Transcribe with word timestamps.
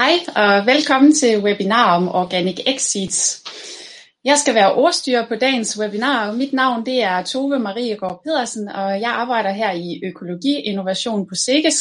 Hej 0.00 0.18
og 0.36 0.66
velkommen 0.66 1.14
til 1.14 1.42
webinar 1.42 1.96
om 1.96 2.08
Organic 2.08 2.58
Exits. 2.66 3.42
Jeg 4.24 4.38
skal 4.38 4.54
være 4.54 4.74
ordstyrer 4.74 5.28
på 5.28 5.34
dagens 5.34 5.78
webinar. 5.80 6.32
Mit 6.32 6.52
navn 6.52 6.86
det 6.86 7.02
er 7.02 7.22
Tove 7.22 7.58
Marie 7.58 7.96
Gård 7.96 8.20
Pedersen, 8.24 8.68
og 8.68 9.00
jeg 9.00 9.10
arbejder 9.10 9.50
her 9.50 9.72
i 9.72 10.00
Økologi 10.04 10.54
Innovation 10.60 11.26
på 11.28 11.34
SIGGES. 11.34 11.78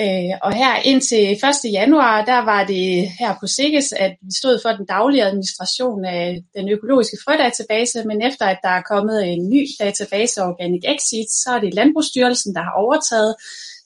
Øh, 0.00 0.34
og 0.42 0.52
her 0.52 0.74
indtil 0.84 1.32
1. 1.32 1.38
januar, 1.72 2.24
der 2.24 2.38
var 2.38 2.64
det 2.64 3.08
her 3.20 3.34
på 3.40 3.46
SIGGES, 3.46 3.92
at 3.92 4.12
vi 4.22 4.32
stod 4.38 4.58
for 4.62 4.70
den 4.70 4.86
daglige 4.86 5.24
administration 5.24 6.04
af 6.04 6.42
den 6.56 6.68
økologiske 6.68 7.16
frødatabase, 7.24 8.04
men 8.04 8.22
efter 8.22 8.46
at 8.46 8.58
der 8.62 8.68
er 8.78 8.82
kommet 8.82 9.32
en 9.32 9.50
ny 9.50 9.66
database, 9.80 10.42
Organic 10.42 10.82
Exits, 10.94 11.34
så 11.42 11.50
er 11.56 11.60
det 11.60 11.74
Landbrugsstyrelsen, 11.74 12.54
der 12.54 12.62
har 12.62 12.74
overtaget 12.84 13.34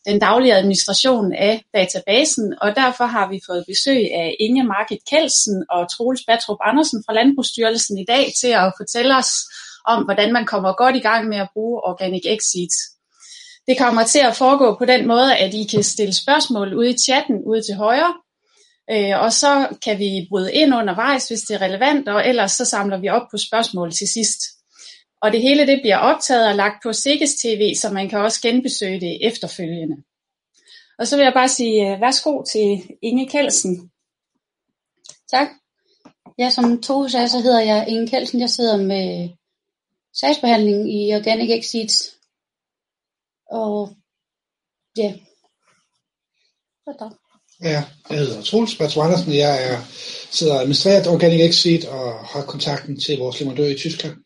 den 0.07 0.19
daglige 0.19 0.55
administration 0.55 1.33
af 1.33 1.65
databasen, 1.75 2.55
og 2.61 2.77
derfor 2.77 3.05
har 3.05 3.29
vi 3.29 3.41
fået 3.47 3.65
besøg 3.69 4.03
af 4.15 4.37
Inge 4.41 4.65
Market 4.65 4.99
Kelsen 5.11 5.65
og 5.71 5.91
Troels 5.93 6.23
Batrup 6.27 6.59
Andersen 6.61 7.03
fra 7.07 7.15
Landbrugsstyrelsen 7.15 7.99
i 7.99 8.05
dag 8.09 8.33
til 8.41 8.49
at 8.49 8.73
fortælle 8.81 9.17
os 9.17 9.33
om, 9.87 10.05
hvordan 10.05 10.33
man 10.33 10.47
kommer 10.47 10.73
godt 10.73 10.97
i 10.97 11.05
gang 11.09 11.29
med 11.29 11.39
at 11.39 11.49
bruge 11.55 11.81
Organic 11.85 12.25
Exit. 12.25 12.75
Det 13.69 13.79
kommer 13.79 14.05
til 14.05 14.19
at 14.19 14.37
foregå 14.37 14.77
på 14.79 14.85
den 14.85 15.07
måde, 15.07 15.37
at 15.37 15.55
I 15.55 15.65
kan 15.65 15.83
stille 15.83 16.15
spørgsmål 16.15 16.75
ude 16.75 16.91
i 16.91 16.99
chatten 17.07 17.37
ude 17.47 17.63
til 17.63 17.75
højre, 17.75 18.15
øh, 18.91 19.21
og 19.21 19.33
så 19.33 19.69
kan 19.85 19.99
vi 19.99 20.27
bryde 20.31 20.53
ind 20.53 20.75
undervejs, 20.75 21.29
hvis 21.29 21.41
det 21.41 21.55
er 21.55 21.63
relevant, 21.63 22.09
og 22.09 22.29
ellers 22.29 22.53
så 22.53 22.65
samler 22.65 22.99
vi 22.99 23.09
op 23.09 23.23
på 23.31 23.37
spørgsmål 23.37 23.93
til 23.93 24.09
sidst. 24.09 24.41
Og 25.27 25.33
det 25.33 25.43
hele 25.43 25.67
det 25.67 25.81
bliver 25.83 25.97
optaget 25.97 26.49
og 26.49 26.55
lagt 26.55 26.83
på 26.83 26.93
Sikkes 26.93 27.35
TV, 27.35 27.75
så 27.75 27.91
man 27.91 28.09
kan 28.09 28.19
også 28.19 28.41
genbesøge 28.43 29.01
det 29.01 29.27
efterfølgende. 29.27 29.97
Og 30.99 31.07
så 31.07 31.17
vil 31.17 31.25
jeg 31.25 31.33
bare 31.33 31.49
sige 31.49 31.93
uh, 31.93 32.01
værsgo 32.01 32.43
til 32.43 32.97
Inge 33.03 33.29
Kelsen. 33.29 33.91
Tak. 35.31 35.49
Ja, 36.39 36.51
som 36.51 36.83
to 36.83 37.09
sagde, 37.09 37.29
så 37.29 37.41
hedder 37.41 37.61
jeg 37.61 37.89
Inge 37.89 38.09
Kelsen. 38.09 38.41
Jeg 38.41 38.51
sidder 38.51 38.77
med 38.77 39.29
sagsbehandling 40.21 40.93
i 40.95 41.15
Organic 41.15 41.51
Exits. 41.51 42.17
Og 43.51 43.97
ja, 44.97 45.15
Ja, 47.63 47.85
jeg 48.11 48.19
hedder 48.19 48.43
Troels 48.43 48.77
Bertram 48.77 49.07
Andersen. 49.07 49.35
Jeg 49.35 49.73
er, 49.73 49.83
sidder 50.31 50.55
og 50.55 50.61
administrerer 50.61 51.11
Organic 51.11 51.41
Exit 51.41 51.85
og 51.85 52.15
har 52.15 52.43
kontakten 52.43 53.01
til 53.01 53.19
vores 53.19 53.41
leverandør 53.41 53.67
i 53.67 53.77
Tyskland 53.77 54.26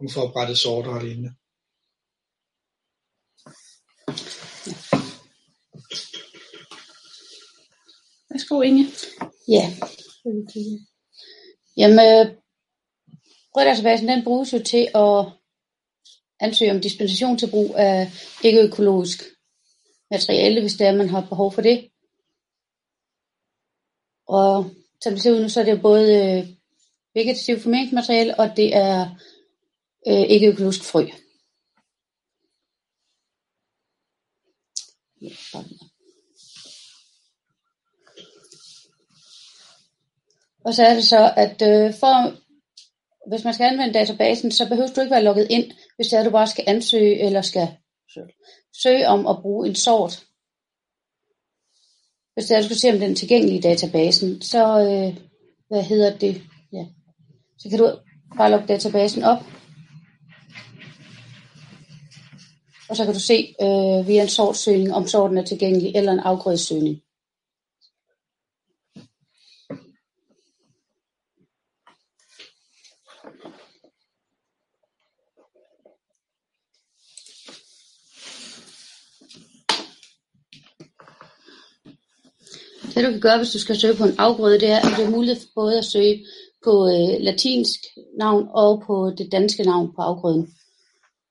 om 0.00 0.06
at 0.06 0.32
brætte 0.32 0.56
sorter 0.56 0.90
og 0.90 1.02
lignende. 1.04 1.30
Værsgo 8.30 8.60
Inge. 8.60 8.86
Ja. 9.48 9.64
Jamen, 11.76 12.36
brøddatabasen 13.52 14.08
den 14.08 14.24
bruges 14.24 14.52
jo 14.52 14.62
til 14.62 14.88
at 14.94 15.26
ansøge 16.40 16.70
om 16.70 16.80
dispensation 16.80 17.38
til 17.38 17.50
brug 17.50 17.74
af 17.76 18.12
ikke-økologisk 18.44 19.22
materiale, 20.10 20.60
hvis 20.60 20.74
det 20.74 20.86
er, 20.86 20.96
man 20.96 21.08
har 21.08 21.26
behov 21.28 21.52
for 21.52 21.62
det. 21.62 21.90
Og 24.26 24.70
som 25.02 25.12
det 25.12 25.22
ser 25.22 25.32
ud 25.32 25.42
nu, 25.42 25.48
så 25.48 25.60
er 25.60 25.64
det 25.64 25.82
både 25.82 26.06
øh, 26.16 26.46
vegetativt 27.14 27.62
formeringsmateriale, 27.62 28.40
og 28.40 28.56
det 28.56 28.76
er 28.76 29.18
øh, 30.06 30.22
ikke 30.28 30.46
økologisk 30.46 30.84
frø. 30.84 31.06
Og 40.64 40.74
så 40.74 40.82
er 40.82 40.94
det 40.94 41.04
så, 41.04 41.32
at 41.36 41.62
øh, 41.62 41.94
for, 41.94 42.34
hvis 43.28 43.44
man 43.44 43.54
skal 43.54 43.66
anvende 43.66 43.94
databasen, 43.94 44.50
så 44.50 44.68
behøver 44.68 44.88
du 44.88 45.00
ikke 45.00 45.10
være 45.10 45.24
logget 45.24 45.46
ind, 45.50 45.72
hvis 45.96 46.06
det 46.06 46.16
er, 46.16 46.20
at 46.20 46.26
du 46.26 46.30
bare 46.30 46.46
skal 46.46 46.64
ansøge 46.66 47.20
eller 47.20 47.42
skal 47.42 47.68
søge 48.82 49.08
om 49.08 49.26
at 49.26 49.36
bruge 49.42 49.68
en 49.68 49.74
sort. 49.74 50.24
Hvis 52.34 52.46
det 52.46 52.54
er, 52.54 52.58
at 52.58 52.62
du 52.62 52.68
skal 52.68 52.76
se, 52.76 52.92
om 52.92 52.98
den 52.98 53.10
er 53.10 53.14
tilgængelig 53.14 53.56
i 53.56 53.60
databasen, 53.60 54.42
så 54.42 54.80
øh, 54.80 55.16
hvad 55.68 55.82
hedder 55.82 56.18
det? 56.18 56.42
Ja. 56.72 56.86
Så 57.58 57.68
kan 57.70 57.78
du 57.78 57.98
bare 58.36 58.50
logge 58.50 58.66
databasen 58.66 59.22
op, 59.22 59.38
Og 62.88 62.96
så 62.96 63.04
kan 63.04 63.14
du 63.14 63.20
se 63.20 63.54
øh, 63.62 64.08
via 64.08 64.22
en 64.22 64.28
sortsøgning, 64.28 64.94
om 64.94 65.06
sorten 65.06 65.38
er 65.38 65.44
tilgængelig, 65.44 65.96
eller 65.96 66.12
en 66.12 66.20
afgrødesøgning. 66.20 67.02
Det 82.94 83.06
du 83.06 83.10
kan 83.10 83.20
gøre, 83.20 83.38
hvis 83.38 83.50
du 83.50 83.58
skal 83.58 83.76
søge 83.76 83.94
på 83.96 84.04
en 84.04 84.18
afgrøde, 84.18 84.60
det 84.60 84.68
er, 84.68 84.76
at 84.76 84.96
det 84.96 85.04
er 85.04 85.10
muligt 85.10 85.48
både 85.54 85.78
at 85.78 85.84
søge 85.84 86.26
på 86.64 86.88
øh, 86.88 87.20
latinsk 87.20 87.80
navn 88.18 88.48
og 88.50 88.82
på 88.86 89.10
det 89.18 89.32
danske 89.32 89.62
navn 89.62 89.92
på 89.96 90.02
afgrøden. 90.02 90.57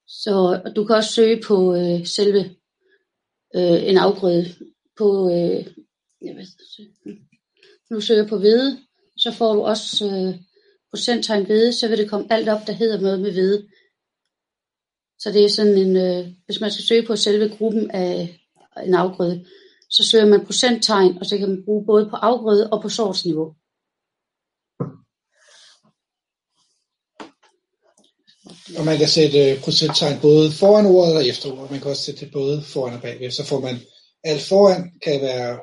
Så 0.08 0.62
du 0.76 0.86
kan 0.86 0.96
også 0.96 1.14
søge 1.14 1.42
på 1.48 1.76
øh, 1.76 2.06
selve 2.06 2.40
øh, 3.56 3.90
en 3.90 3.98
afgrøde 3.98 4.46
på, 4.98 5.30
øh, 5.30 5.66
jeg 6.22 6.36
ved, 6.36 6.48
nu 7.90 8.00
søger 8.00 8.02
søger 8.02 8.28
på 8.28 8.38
hvede, 8.38 8.78
så 9.18 9.32
får 9.32 9.54
du 9.54 9.62
også 9.62 10.06
øh, 10.06 10.36
procenttegn 10.90 11.46
hvede, 11.46 11.74
så 11.74 11.88
vil 11.88 11.98
det 11.98 12.10
komme 12.10 12.34
alt 12.34 12.50
op, 12.50 12.68
der 12.68 12.74
hedder 12.74 13.02
noget 13.02 13.20
med 13.20 13.32
hvede. 13.32 13.68
Så 15.20 15.32
det 15.32 15.46
er 15.46 15.50
sådan 15.50 15.78
en, 15.78 15.96
øh, 15.96 16.34
hvis 16.46 16.62
man 16.62 16.72
skal 16.72 16.86
søge 16.86 17.08
på 17.08 17.16
selve 17.16 17.58
gruppen 17.58 17.92
af 17.92 18.40
en 18.86 18.94
afgrøde, 18.94 19.46
så 19.90 20.04
søger 20.04 20.26
man 20.26 20.46
procenttegn, 20.46 21.18
og 21.18 21.26
så 21.26 21.38
kan 21.38 21.50
man 21.50 21.64
bruge 21.66 21.86
både 21.86 22.10
på 22.10 22.16
afgrøde 22.16 22.70
og 22.70 22.82
på 22.82 22.90
sortsniveau. 22.90 23.56
Og 28.76 28.86
man 28.86 28.98
kan 28.98 29.08
sætte 29.08 29.52
øh, 29.52 29.62
procenttegn 29.62 30.20
både 30.22 30.52
foran 30.52 30.86
ordet 30.86 31.16
og 31.16 31.28
efter 31.28 31.52
ordet. 31.52 31.72
Man 31.72 31.80
kan 31.80 31.90
også 31.92 32.04
sætte 32.04 32.26
det 32.26 32.32
både 32.32 32.64
foran 32.64 32.94
og 32.94 33.02
bagved. 33.02 33.32
Så 33.32 33.44
får 33.44 33.60
man 33.60 33.80
alt 34.24 34.42
foran 34.42 34.92
kan 35.04 35.22
være 35.22 35.60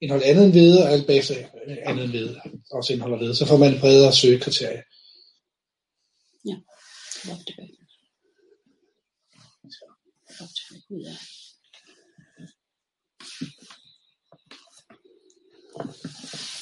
indhold 0.00 0.22
andet 0.24 0.44
end 0.44 0.52
hvide, 0.52 0.82
og 0.82 0.90
alt 0.90 1.06
bagefter 1.06 1.34
øh, 1.68 1.76
andet 1.86 2.04
end 2.04 2.10
hvide 2.10 2.40
også 2.72 2.92
indeholder 2.92 3.18
hvide. 3.18 3.34
Så 3.34 3.46
får 3.46 3.56
man 3.56 3.74
et 3.74 3.80
bredere 3.80 4.12
søgekriterie. 4.12 4.82
Ja, 6.46 6.54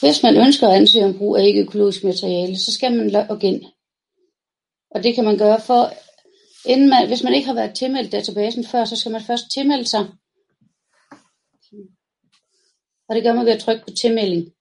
Hvis 0.00 0.22
man 0.22 0.37
ønsker 0.37 0.69
at 0.69 0.76
ansøge 0.76 1.04
om 1.04 1.19
brug 1.19 1.37
af 1.37 1.47
ikke-økologisk 1.47 2.04
materiale, 2.04 2.59
så 2.59 2.72
skal 2.72 2.93
man 2.97 3.10
logge 3.10 3.47
ind 3.47 3.64
og 4.94 5.03
det 5.03 5.15
kan 5.15 5.25
man 5.25 5.38
gøre 5.38 5.60
for, 5.60 5.93
inden 6.69 6.88
man, 6.88 7.06
hvis 7.06 7.22
man 7.22 7.34
ikke 7.34 7.47
har 7.47 7.55
været 7.55 7.75
tilmeldt 7.75 8.12
databasen 8.12 8.66
før, 8.66 8.84
så 8.84 8.97
skal 8.97 9.12
man 9.12 9.22
først 9.22 9.44
tilmelde 9.55 9.87
sig. 9.87 10.06
Og 13.09 13.15
det 13.15 13.22
gør 13.22 13.32
man 13.32 13.47
ved 13.47 13.53
at 13.53 13.60
trykke 13.60 13.84
på 13.84 13.91
tilmelding. 13.91 14.53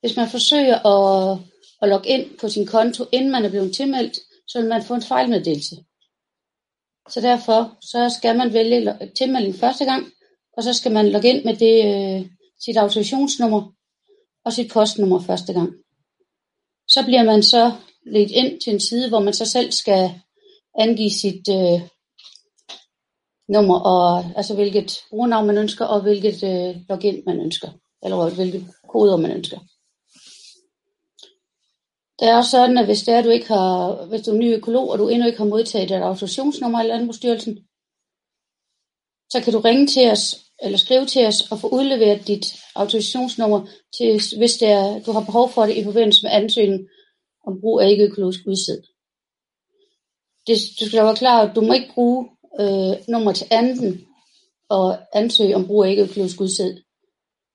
Hvis 0.00 0.16
man 0.16 0.28
forsøger 0.28 0.86
at, 0.86 1.38
at 1.82 1.88
logge 1.88 2.08
ind 2.08 2.38
på 2.38 2.48
sin 2.48 2.66
konto, 2.66 3.04
inden 3.12 3.30
man 3.30 3.44
er 3.44 3.50
blevet 3.50 3.76
tilmeldt, 3.76 4.18
så 4.48 4.60
vil 4.60 4.68
man 4.68 4.82
få 4.82 4.94
en 4.94 5.02
fejlmeddelelse. 5.02 5.76
Så 7.08 7.20
derfor 7.20 7.78
så 7.80 8.14
skal 8.18 8.36
man 8.36 8.52
vælge 8.52 8.98
tilmelding 9.18 9.54
første 9.54 9.84
gang, 9.84 10.06
og 10.56 10.62
så 10.62 10.72
skal 10.72 10.92
man 10.92 11.08
logge 11.08 11.28
ind 11.28 11.44
med 11.44 11.56
det, 11.56 11.76
øh, 11.86 12.30
sit 12.60 12.76
autorisationsnummer 12.76 13.72
og 14.44 14.52
sit 14.52 14.72
postnummer 14.72 15.20
første 15.20 15.52
gang. 15.52 15.72
Så 16.88 17.04
bliver 17.04 17.22
man 17.22 17.42
så 17.42 17.72
ledt 18.06 18.30
ind 18.30 18.60
til 18.60 18.72
en 18.72 18.80
side, 18.80 19.08
hvor 19.08 19.20
man 19.20 19.34
så 19.34 19.44
selv 19.44 19.72
skal 19.72 20.10
angive 20.78 21.10
sit 21.10 21.48
øh, 21.50 21.80
nummer, 23.48 23.80
og 23.80 24.24
altså 24.36 24.54
hvilket 24.54 24.98
brugernavn 25.10 25.46
man 25.46 25.58
ønsker, 25.58 25.84
og 25.84 26.02
hvilket 26.02 26.42
øh, 26.42 26.76
login 26.88 27.22
man 27.26 27.40
ønsker, 27.40 27.68
eller 28.04 28.34
hvilke 28.34 28.66
koder 28.88 29.16
man 29.16 29.30
ønsker. 29.30 29.58
Det 32.20 32.28
er 32.28 32.36
også 32.36 32.50
sådan, 32.50 32.78
at 32.78 32.84
hvis, 32.84 33.02
det 33.02 33.14
er, 33.14 33.22
du 33.22 33.28
ikke 33.28 33.48
har, 33.48 34.04
hvis 34.06 34.20
du 34.20 34.30
er 34.30 34.38
ny 34.38 34.54
økolog, 34.56 34.90
og 34.90 34.98
du 34.98 35.08
endnu 35.08 35.26
ikke 35.26 35.38
har 35.38 35.44
modtaget 35.44 35.90
et 35.90 35.96
autorisationsnummer 35.96 36.82
i 36.82 36.86
Landbrugsstyrelsen, 36.86 37.58
så 39.32 39.40
kan 39.44 39.52
du 39.52 39.60
ringe 39.60 39.86
til 39.86 40.10
os, 40.10 40.36
eller 40.62 40.78
skrive 40.78 41.06
til 41.06 41.26
os, 41.26 41.50
og 41.50 41.58
få 41.58 41.68
udleveret 41.68 42.26
dit 42.26 42.46
autorisationsnummer, 42.74 43.66
til, 43.98 44.38
hvis 44.38 44.56
det 44.56 44.68
er, 44.68 45.00
du 45.00 45.12
har 45.12 45.24
behov 45.24 45.50
for 45.50 45.66
det 45.66 45.76
i 45.76 45.84
forbindelse 45.84 46.22
med 46.22 46.30
ansøgningen 46.30 46.88
om 47.46 47.60
brug 47.60 47.80
af 47.80 47.90
ikke-økologisk 47.90 48.40
udsæd. 48.46 48.82
Det, 50.46 50.56
du 50.80 50.86
skal 50.86 51.04
være 51.04 51.16
klar, 51.16 51.42
at 51.42 51.56
du 51.56 51.60
må 51.60 51.72
ikke 51.72 51.92
bruge 51.94 52.28
øh, 52.60 52.96
nummer 53.08 53.32
til 53.32 53.46
anden 53.50 54.06
og 54.68 54.98
ansøge 55.12 55.56
om 55.56 55.66
brug 55.66 55.84
af 55.84 55.90
ikke-økologisk 55.90 56.40
udsæd. 56.40 56.76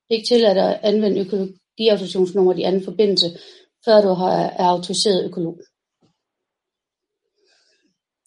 ikke 0.10 0.28
tilladt 0.28 0.58
at 0.58 0.80
anvende 0.84 1.22
økologiautorisationsnummer 1.22 2.54
i 2.54 2.62
anden 2.62 2.84
forbindelse, 2.84 3.40
før 3.86 4.02
du 4.02 4.14
har, 4.14 4.32
er 4.32 4.66
autoriseret 4.66 5.26
økolog. 5.26 5.60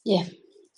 Ja, 0.06 0.26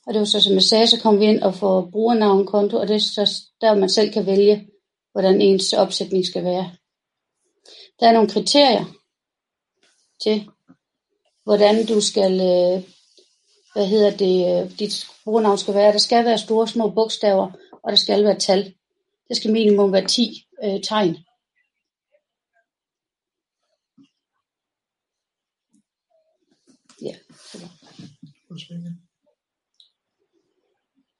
og 0.06 0.14
det 0.14 0.18
var 0.18 0.24
så, 0.24 0.40
som 0.40 0.54
jeg 0.54 0.62
sagde, 0.62 0.86
så 0.86 1.00
kom 1.00 1.20
vi 1.20 1.24
ind 1.24 1.42
og 1.42 1.54
får 1.54 1.88
brugernavnkonto, 1.92 2.76
og 2.76 2.88
det 2.88 2.94
er 2.96 3.00
så 3.00 3.42
der, 3.60 3.74
man 3.74 3.88
selv 3.88 4.12
kan 4.12 4.26
vælge, 4.26 4.68
hvordan 5.12 5.40
ens 5.40 5.72
opsætning 5.72 6.26
skal 6.26 6.44
være. 6.44 6.76
Der 8.00 8.08
er 8.08 8.12
nogle 8.12 8.28
kriterier 8.28 8.84
til, 10.22 10.48
hvordan 11.46 11.86
du 11.86 12.00
skal, 12.00 12.32
øh, 12.32 12.78
hvad 13.74 13.86
hedder 13.86 14.10
det, 14.16 14.36
øh, 14.50 14.78
dit 14.78 15.06
brugernavn 15.24 15.58
skal 15.58 15.74
være. 15.74 15.92
Der 15.92 15.98
skal 15.98 16.24
være 16.24 16.38
store 16.38 16.68
små 16.68 16.90
bogstaver, 16.90 17.46
og 17.82 17.90
der 17.92 17.96
skal 17.96 18.24
være 18.24 18.38
tal. 18.38 18.74
Det 19.28 19.36
skal 19.36 19.52
minimum 19.52 19.92
være 19.92 20.06
10 20.06 20.46
øh, 20.64 20.82
tegn. 20.82 21.16
Ja, 27.02 27.14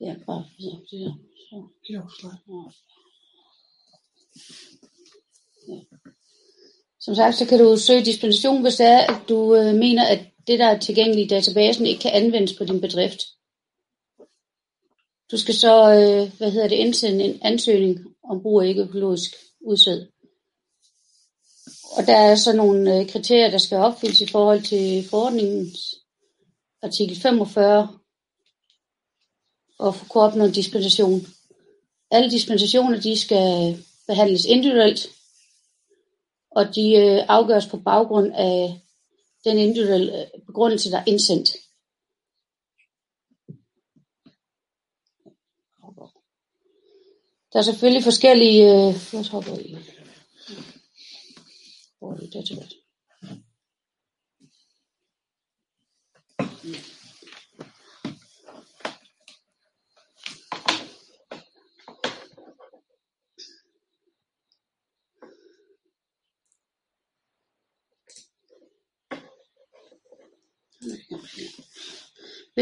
Ja, 0.00 0.16
bare 0.26 0.44
så, 0.58 1.68
så, 1.86 1.98
så. 2.20 2.28
Ja. 5.68 5.74
Ja. 5.74 6.15
Som 7.06 7.14
sagt, 7.14 7.36
så 7.36 7.46
kan 7.46 7.58
du 7.58 7.76
søge 7.76 8.04
dispensation, 8.04 8.62
hvis 8.62 8.74
det 8.74 8.86
er, 8.86 8.98
at 8.98 9.28
du 9.28 9.54
øh, 9.54 9.74
mener, 9.74 10.04
at 10.04 10.20
det, 10.46 10.58
der 10.58 10.66
er 10.66 10.78
tilgængeligt 10.78 11.32
i 11.32 11.34
databasen, 11.34 11.86
ikke 11.86 12.00
kan 12.00 12.10
anvendes 12.14 12.52
på 12.52 12.64
din 12.64 12.80
bedrift. 12.80 13.20
Du 15.30 15.36
skal 15.38 15.54
så, 15.54 15.74
øh, 15.92 16.38
hvad 16.38 16.50
hedder 16.50 16.68
det, 16.68 16.76
indsende 16.76 17.24
en 17.24 17.38
ansøgning 17.42 17.98
om 18.30 18.42
brug 18.42 18.62
af 18.62 18.68
ikke-økologisk 18.68 19.34
udsæd. 19.60 20.06
Og 21.96 22.06
der 22.06 22.16
er 22.16 22.34
så 22.34 22.52
nogle 22.52 22.98
øh, 22.98 23.10
kriterier, 23.10 23.50
der 23.50 23.58
skal 23.58 23.78
opfyldes 23.78 24.20
i 24.20 24.26
forhold 24.26 24.62
til 24.62 25.08
forordningens 25.08 25.94
artikel 26.82 27.20
45 27.20 27.98
og 29.78 29.94
kunne 30.08 30.24
opnå 30.24 30.46
dispensation. 30.46 31.26
Alle 32.10 32.30
dispensationer 32.30 33.00
de 33.00 33.18
skal 33.18 33.84
behandles 34.06 34.44
individuelt, 34.44 35.15
og 36.56 36.74
de 36.74 36.94
øh, 36.94 37.24
afgøres 37.28 37.66
på 37.66 37.76
baggrund 37.76 38.32
af 38.34 38.80
den 39.44 39.58
individuelle 39.58 40.20
øh, 40.20 40.26
begrundelse, 40.46 40.90
der 40.90 40.98
er 40.98 41.04
indsendt. 41.06 41.48
Der 47.52 47.58
er 47.58 47.62
selvfølgelig 47.62 48.04
forskellige... 48.04 48.64
Øh, 48.64 48.94
jeg 49.12 49.26
hopper 49.30 49.58
i. 49.58 49.76
Hvor 51.98 52.12
er 52.12 52.16
det 52.16 52.32
der 52.32 52.66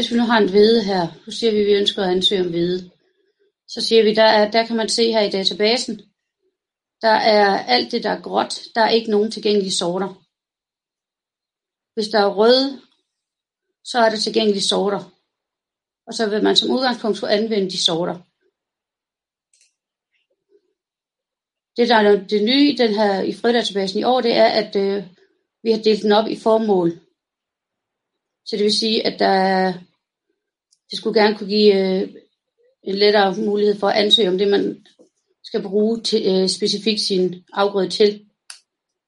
hvis 0.05 0.13
vi 0.13 0.17
nu 0.17 0.25
har 0.25 0.37
en 0.37 0.49
hvede 0.49 0.83
her, 0.83 1.07
nu 1.25 1.31
siger 1.31 1.51
vi, 1.51 1.59
at 1.59 1.65
vi 1.65 1.73
ønsker 1.73 2.03
at 2.03 2.11
ansøge 2.11 2.41
om 2.41 2.49
hvede. 2.49 2.91
Så 3.67 3.81
siger 3.81 4.03
vi, 4.03 4.13
der, 4.13 4.23
er, 4.23 4.51
der 4.51 4.67
kan 4.67 4.75
man 4.75 4.89
se 4.89 5.11
her 5.11 5.21
i 5.21 5.29
databasen, 5.29 5.95
der 7.01 7.15
er 7.35 7.63
alt 7.63 7.91
det, 7.91 8.03
der 8.03 8.09
er 8.09 8.21
gråt, 8.21 8.53
der 8.75 8.81
er 8.81 8.89
ikke 8.89 9.11
nogen 9.11 9.31
tilgængelige 9.31 9.79
sorter. 9.81 10.09
Hvis 11.93 12.07
der 12.07 12.19
er 12.19 12.35
røde, 12.35 12.81
så 13.83 13.99
er 13.99 14.09
der 14.09 14.17
tilgængelige 14.17 14.69
sorter. 14.73 15.01
Og 16.07 16.13
så 16.13 16.29
vil 16.29 16.43
man 16.43 16.55
som 16.55 16.71
udgangspunkt 16.71 17.17
skulle 17.17 17.33
anvende 17.33 17.69
de 17.69 17.83
sorter. 17.83 18.17
Det, 21.77 21.89
der 21.89 21.95
er 21.95 22.27
det 22.27 22.43
nye 22.43 22.75
den 22.77 22.93
her 22.99 23.21
i 23.21 23.33
fridatabasen 23.33 23.99
i 23.99 24.03
år, 24.03 24.21
det 24.21 24.33
er, 24.33 24.49
at 24.61 24.75
øh, 24.75 25.03
vi 25.63 25.71
har 25.71 25.81
delt 25.81 26.03
den 26.03 26.11
op 26.11 26.27
i 26.27 26.39
formål. 26.39 26.89
Så 28.45 28.55
det 28.57 28.63
vil 28.63 28.77
sige, 28.77 29.07
at 29.07 29.19
der, 29.19 29.73
det 30.91 30.97
skulle 30.97 31.21
gerne 31.21 31.37
kunne 31.37 31.49
give 31.49 32.01
øh, 32.01 32.09
en 32.83 32.95
lettere 32.95 33.35
mulighed 33.37 33.79
for 33.79 33.87
at 33.87 33.97
ansøge 33.97 34.29
om 34.29 34.37
det, 34.37 34.47
man 34.47 34.85
skal 35.43 35.61
bruge 35.61 36.01
til, 36.01 36.21
øh, 36.27 36.49
specifikt 36.49 37.01
sin 37.01 37.43
afgrøde 37.53 37.89
til. 37.89 38.25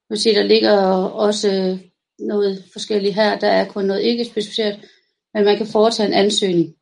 Man 0.10 0.20
ser, 0.20 0.34
der 0.34 0.44
ligger 0.44 0.78
også 1.04 1.52
øh, 1.54 1.80
noget 2.20 2.66
forskelligt 2.74 3.16
her. 3.16 3.40
Der 3.40 3.48
er 3.48 3.72
kun 3.72 3.86
noget 3.86 4.02
ikke 4.02 4.26
specificeret, 4.26 4.90
men 5.34 5.46
man 5.46 5.58
kan 5.58 5.68
foretage 5.68 6.08
en 6.08 6.14
ansøgning. 6.14 6.76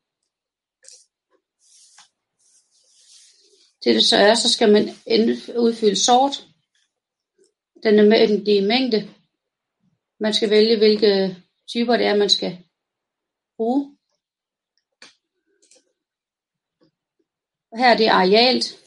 Til 3.84 3.96
det 3.96 4.04
så 4.04 4.18
er, 4.18 4.36
så 4.36 4.50
skal 4.50 4.72
man 4.72 4.90
udfylde 5.58 5.96
sort. 5.96 6.48
Den 7.84 8.00
er 8.00 8.04
med 8.04 8.68
mængde. 8.68 9.10
Man 10.20 10.34
skal 10.34 10.50
vælge, 10.50 10.78
hvilke 10.78 11.38
typer 11.68 11.98
det 11.98 12.06
er, 12.06 12.16
man 12.16 12.30
skal 12.30 12.58
bruge. 13.58 13.95
Og 17.76 17.80
her 17.80 17.94
er 17.94 17.98
det 17.98 18.08
arealt, 18.08 18.78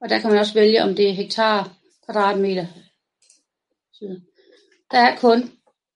og 0.00 0.08
der 0.08 0.18
kan 0.18 0.30
man 0.30 0.38
også 0.38 0.54
vælge, 0.54 0.82
om 0.82 0.94
det 0.94 1.08
er 1.08 1.12
hektar, 1.12 1.76
kvadratmeter. 2.04 2.66
Der 4.90 4.98
er 4.98 5.16
kun, 5.16 5.40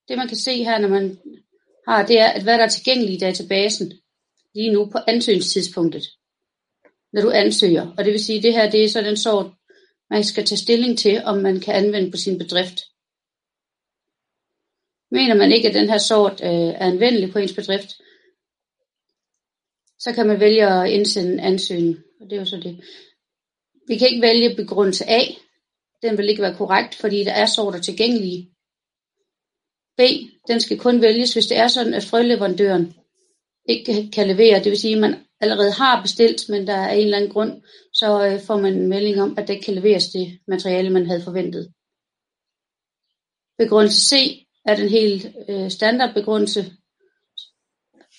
det 0.09 0.19
man 0.19 0.29
kan 0.29 0.37
se 0.37 0.65
her, 0.65 0.79
når 0.79 0.89
man 0.89 1.19
har, 1.89 2.07
det 2.07 2.19
er, 2.19 2.27
at 2.27 2.43
hvad 2.43 2.59
der 2.59 2.65
er 2.65 2.69
tilgængeligt 2.69 3.23
i 3.23 3.25
databasen 3.25 3.93
lige 4.55 4.73
nu 4.73 4.91
på 4.93 4.99
ansøgningstidspunktet, 5.07 6.03
når 7.13 7.23
du 7.23 7.31
ansøger. 7.31 7.95
Og 7.99 8.05
det 8.05 8.13
vil 8.13 8.25
sige, 8.25 8.37
at 8.37 8.43
det 8.43 8.53
her 8.53 8.71
det 8.71 8.85
er 8.85 8.89
så 8.89 9.01
den 9.01 9.17
sort, 9.17 9.53
man 10.11 10.25
skal 10.25 10.45
tage 10.45 10.59
stilling 10.59 10.99
til, 10.99 11.23
om 11.25 11.39
man 11.39 11.61
kan 11.61 11.75
anvende 11.75 12.11
på 12.11 12.17
sin 12.17 12.39
bedrift. 12.39 12.81
Mener 15.11 15.35
man 15.35 15.53
ikke, 15.53 15.69
at 15.69 15.75
den 15.75 15.91
her 15.91 15.99
sort 15.99 16.41
øh, 16.43 16.49
er 16.51 16.87
anvendelig 16.87 17.33
på 17.33 17.39
ens 17.39 17.55
bedrift, 17.55 17.91
så 20.01 20.13
kan 20.15 20.27
man 20.27 20.41
vælge 20.41 20.67
at 20.67 20.91
indsende 20.91 21.33
en 21.33 21.41
ansøgning. 21.41 21.97
Og 22.21 22.27
det 22.31 22.33
er 22.33 22.41
jo 22.41 22.45
så 22.45 22.57
det. 22.57 22.85
Vi 23.89 23.99
kan 23.99 24.09
ikke 24.09 24.23
vælge 24.23 24.57
begrundelse 24.57 25.05
A. 25.09 25.21
Den 26.03 26.19
vil 26.19 26.29
ikke 26.29 26.43
være 26.43 26.57
korrekt, 26.57 26.95
fordi 26.95 27.25
der 27.25 27.33
er 27.33 27.47
sorter 27.47 27.81
tilgængelige. 27.81 28.51
B. 29.97 30.01
Den 30.49 30.61
skal 30.61 30.79
kun 30.79 31.03
vælges, 31.03 31.33
hvis 31.33 31.47
det 31.47 31.57
er 31.57 31.69
sådan, 31.69 31.95
at 31.95 32.05
frøleverandøren 32.05 32.95
ikke 33.69 34.11
kan 34.13 34.27
levere. 34.27 34.59
Det 34.59 34.71
vil 34.71 34.79
sige, 34.79 34.95
at 34.95 35.01
man 35.01 35.15
allerede 35.41 35.73
har 35.73 36.03
bestilt, 36.03 36.49
men 36.49 36.67
der 36.67 36.75
er 36.75 36.93
en 36.93 37.05
eller 37.05 37.17
anden 37.17 37.31
grund, 37.31 37.63
så 37.93 38.27
øh, 38.27 38.41
får 38.41 38.59
man 38.59 38.73
en 38.73 38.89
melding 38.89 39.23
om, 39.23 39.39
at 39.39 39.49
det 39.49 39.55
ikke 39.55 39.65
kan 39.65 39.75
leveres 39.75 40.09
det 40.09 40.39
materiale, 40.49 40.91
man 40.91 41.07
havde 41.07 41.23
forventet. 41.23 41.73
Begrundelse 43.59 44.09
C 44.09 44.13
er 44.65 44.77
den 44.77 44.89
helt 44.89 45.27
øh, 45.49 45.71
standardbegrundelse. 45.71 46.73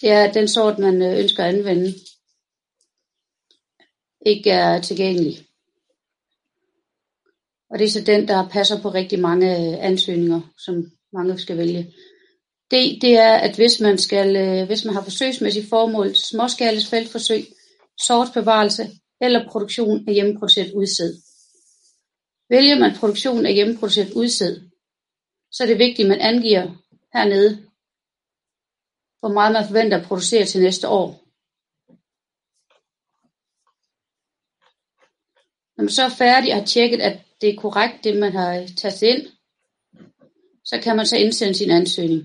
Ja, 0.03 0.31
den 0.34 0.48
sort, 0.48 0.79
man 0.79 1.01
øh, 1.01 1.20
ønsker 1.20 1.43
at 1.43 1.55
anvende, 1.55 1.93
ikke 4.25 4.50
er 4.50 4.81
tilgængelig. 4.81 5.48
Og 7.70 7.79
det 7.79 7.86
er 7.86 7.89
så 7.89 8.01
den, 8.01 8.27
der 8.27 8.50
passer 8.50 8.81
på 8.81 8.89
rigtig 8.89 9.20
mange 9.20 9.58
øh, 9.58 9.86
ansøgninger, 9.86 10.41
som 10.58 10.91
mange 11.13 11.39
skal 11.39 11.58
vælge. 11.58 11.93
Det, 12.72 13.01
det 13.01 13.17
er, 13.17 13.34
at 13.34 13.55
hvis 13.55 13.79
man, 13.79 13.98
skal, 13.98 14.36
øh, 14.36 14.67
hvis 14.67 14.86
man 14.86 14.93
har 14.93 15.03
forsøgsmæssigt 15.03 15.70
formål, 15.70 16.15
småskales 16.15 16.89
feltforsøg, 16.89 17.46
sortsbevarelse 18.01 18.89
eller 19.22 19.50
produktion 19.50 20.08
af 20.08 20.13
hjemmeproduceret 20.13 20.74
udsæd. 20.74 21.15
Vælger 22.50 22.79
man 22.79 22.96
produktion 22.96 23.46
af 23.46 23.53
hjemmeproduceret 23.53 24.13
udsæd, 24.13 24.62
så 25.51 25.63
er 25.63 25.67
det 25.67 25.79
vigtigt, 25.79 26.05
at 26.05 26.10
man 26.10 26.22
angiver 26.22 26.72
hernede, 27.13 27.71
hvor 29.22 29.34
meget 29.34 29.54
man 29.54 29.68
forventer 29.68 29.98
at 29.98 30.08
producere 30.08 30.46
til 30.46 30.62
næste 30.62 30.88
år. 30.88 31.08
Når 35.78 35.84
man 35.84 35.90
så 35.90 36.04
er 36.04 36.10
færdig 36.10 36.54
og 36.54 36.60
har 36.60 36.66
tjekket, 36.66 37.01
at 37.01 37.20
det 37.42 37.50
er 37.50 37.62
korrekt, 37.62 38.04
det 38.04 38.20
man 38.20 38.32
har 38.32 38.68
taget 38.78 39.01
ind, 39.01 39.28
så 40.63 40.80
kan 40.84 40.96
man 40.96 41.06
så 41.06 41.18
indsende 41.18 41.56
sin 41.56 41.72
ansøgning. 41.72 42.22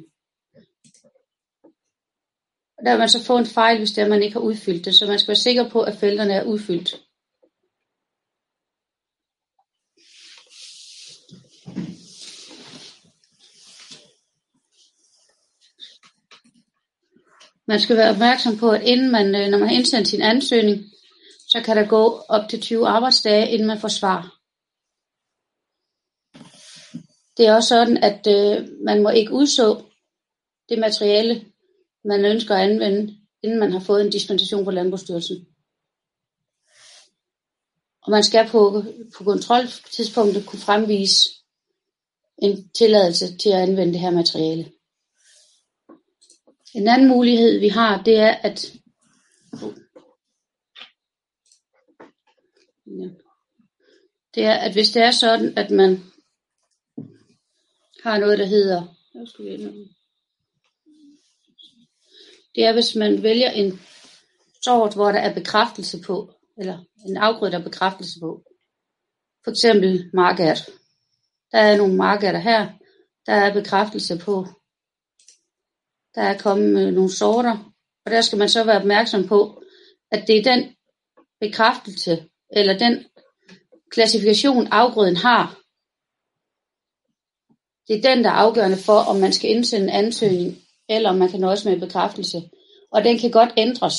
Og 2.78 2.84
der 2.84 2.90
vil 2.90 2.98
man 2.98 3.08
så 3.08 3.24
få 3.24 3.38
en 3.38 3.46
fejl, 3.46 3.78
hvis 3.78 3.92
det 3.92 4.02
er, 4.02 4.08
man 4.08 4.22
ikke 4.22 4.32
har 4.32 4.40
udfyldt 4.40 4.84
det, 4.84 4.94
så 4.94 5.06
man 5.06 5.18
skal 5.18 5.28
være 5.28 5.36
sikker 5.46 5.70
på, 5.70 5.82
at 5.82 5.96
felterne 5.96 6.32
er 6.32 6.44
udfyldt. 6.44 7.05
Man 17.68 17.80
skal 17.80 17.96
være 17.96 18.10
opmærksom 18.10 18.58
på, 18.58 18.70
at 18.70 18.82
inden 18.82 19.10
man, 19.10 19.26
øh, 19.34 19.48
når 19.48 19.58
man 19.58 19.68
har 19.68 19.74
indsendt 19.76 20.08
sin 20.08 20.22
ansøgning, 20.22 20.84
så 21.48 21.62
kan 21.64 21.76
der 21.76 21.86
gå 21.86 22.24
op 22.28 22.48
til 22.50 22.60
20 22.60 22.88
arbejdsdage, 22.88 23.50
inden 23.50 23.66
man 23.66 23.80
får 23.80 23.88
svar. 23.88 24.36
Det 27.36 27.46
er 27.46 27.54
også 27.54 27.68
sådan, 27.68 27.96
at 27.96 28.26
øh, 28.26 28.68
man 28.84 29.02
må 29.02 29.08
ikke 29.10 29.32
udså 29.32 29.82
det 30.68 30.78
materiale, 30.78 31.44
man 32.04 32.24
ønsker 32.24 32.54
at 32.54 32.70
anvende, 32.70 33.16
inden 33.42 33.58
man 33.58 33.72
har 33.72 33.80
fået 33.80 34.04
en 34.04 34.10
dispensation 34.10 34.64
fra 34.64 34.72
Landbrugsstyrelsen. 34.72 35.46
Og 38.02 38.10
man 38.10 38.24
skal 38.24 38.48
på, 38.48 38.84
på 39.16 39.24
kontroltidspunktet 39.24 40.46
kunne 40.46 40.58
fremvise 40.58 41.30
en 42.42 42.68
tilladelse 42.68 43.36
til 43.36 43.48
at 43.48 43.62
anvende 43.62 43.92
det 43.92 44.00
her 44.00 44.10
materiale. 44.10 44.72
En 46.76 46.88
anden 46.88 47.08
mulighed 47.08 47.60
vi 47.60 47.68
har, 47.68 48.02
det 48.02 48.16
er 48.16 48.34
at 48.34 48.72
det 54.34 54.44
er, 54.44 54.54
at 54.54 54.72
hvis 54.72 54.90
det 54.90 55.02
er 55.02 55.10
sådan, 55.10 55.58
at 55.58 55.70
man 55.70 55.90
har 58.02 58.18
noget, 58.18 58.38
der 58.38 58.46
hedder, 58.46 58.82
det 62.54 62.64
er, 62.64 62.72
hvis 62.72 62.94
man 62.94 63.22
vælger 63.22 63.50
en 63.50 63.80
sort, 64.64 64.94
hvor 64.94 65.12
der 65.12 65.18
er 65.18 65.34
bekræftelse 65.34 66.00
på, 66.06 66.34
eller 66.58 66.84
en 67.08 67.16
afgrøde, 67.16 67.52
der 67.52 67.58
er 67.58 67.64
bekræftelse 67.64 68.20
på. 68.20 68.42
For 69.44 69.50
eksempel 69.50 70.10
markert. 70.14 70.70
Der 71.52 71.58
er 71.58 71.76
nogle 71.76 71.96
markerter 71.96 72.38
her, 72.38 72.72
der 73.26 73.32
er 73.32 73.52
bekræftelse 73.52 74.18
på. 74.18 74.46
Der 76.16 76.22
er 76.22 76.38
kommet 76.38 76.86
øh, 76.86 76.94
nogle 76.94 77.10
sorter, 77.10 77.72
og 78.04 78.12
der 78.12 78.20
skal 78.20 78.38
man 78.38 78.48
så 78.48 78.64
være 78.64 78.80
opmærksom 78.80 79.28
på, 79.28 79.62
at 80.10 80.24
det 80.26 80.38
er 80.38 80.42
den 80.42 80.76
bekræftelse, 81.40 82.24
eller 82.50 82.78
den 82.78 83.04
klassifikation 83.90 84.66
afgrøden 84.66 85.16
har. 85.16 85.60
Det 87.88 87.96
er 87.96 88.14
den, 88.14 88.24
der 88.24 88.30
er 88.30 88.34
afgørende 88.34 88.76
for, 88.76 88.98
om 88.98 89.16
man 89.16 89.32
skal 89.32 89.50
indsende 89.50 89.86
en 89.86 90.04
ansøgning, 90.04 90.58
eller 90.88 91.10
om 91.10 91.16
man 91.16 91.28
kan 91.28 91.40
nøjes 91.40 91.64
med 91.64 91.72
en 91.72 91.80
bekræftelse. 91.80 92.50
Og 92.90 93.04
den 93.04 93.18
kan 93.18 93.30
godt 93.30 93.52
ændres. 93.56 93.98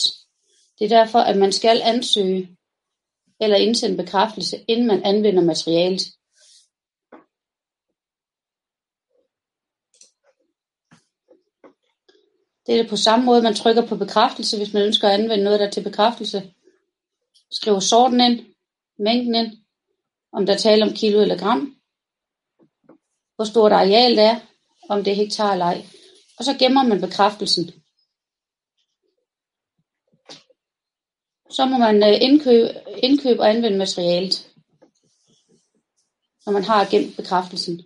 Det 0.80 0.86
er 0.86 0.98
derfor, 1.00 1.20
at 1.20 1.38
man 1.38 1.52
skal 1.52 1.82
ansøge 1.84 2.58
eller 3.42 3.58
indsende 3.58 3.98
bekræftelse, 3.98 4.66
inden 4.68 4.88
man 4.88 5.02
anvender 5.06 5.44
materialet. 5.44 6.02
Det 12.68 12.80
er 12.80 12.90
på 12.90 12.96
samme 12.96 13.26
måde, 13.26 13.42
man 13.42 13.56
trykker 13.56 13.88
på 13.88 13.96
bekræftelse, 13.96 14.58
hvis 14.58 14.74
man 14.74 14.84
ønsker 14.84 15.08
at 15.08 15.14
anvende 15.14 15.44
noget, 15.44 15.60
der 15.60 15.68
er 15.68 15.72
til 15.72 15.84
bekræftelse. 15.84 16.54
Skriver 17.52 17.80
sorten 17.80 18.22
ind, 18.22 18.46
mængden 19.00 19.36
ind, 19.36 19.58
om 20.34 20.46
der 20.46 20.58
taler 20.58 20.88
om 20.88 20.94
kilo 20.94 21.22
eller 21.22 21.38
gram, 21.38 21.76
hvor 23.36 23.46
stort 23.46 23.72
areal 23.72 24.12
det 24.12 24.24
er, 24.24 24.40
om 24.90 25.04
det 25.04 25.12
er 25.12 25.16
hektar 25.16 25.52
eller 25.52 25.66
ej. 25.66 25.86
Og 26.38 26.46
så 26.46 26.56
gemmer 26.60 26.84
man 26.84 27.02
bekræftelsen. 27.02 27.72
Så 31.50 31.66
må 31.66 31.78
man 31.78 32.04
øh, 32.04 32.18
indkøbe, 32.22 32.70
indkøbe 33.04 33.40
og 33.40 33.50
anvende 33.50 33.78
materialet, 33.78 34.48
når 36.46 36.54
man 36.54 36.64
har 36.64 36.90
gemt 36.90 37.16
bekræftelsen. 37.16 37.82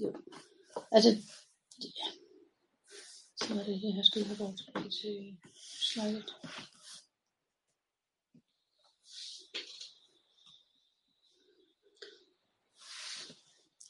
Jo. 0.00 0.16
Altså, 0.92 1.08
ja. 1.80 2.08
Så 3.36 3.54
var 3.54 3.62
det 3.62 3.82
det 3.82 3.94
her, 3.94 4.02
skal 4.02 4.26
jeg 4.28 4.38
gået 4.38 4.58
tilbage 4.58 4.90
til 4.90 5.36
slidet. 5.90 6.34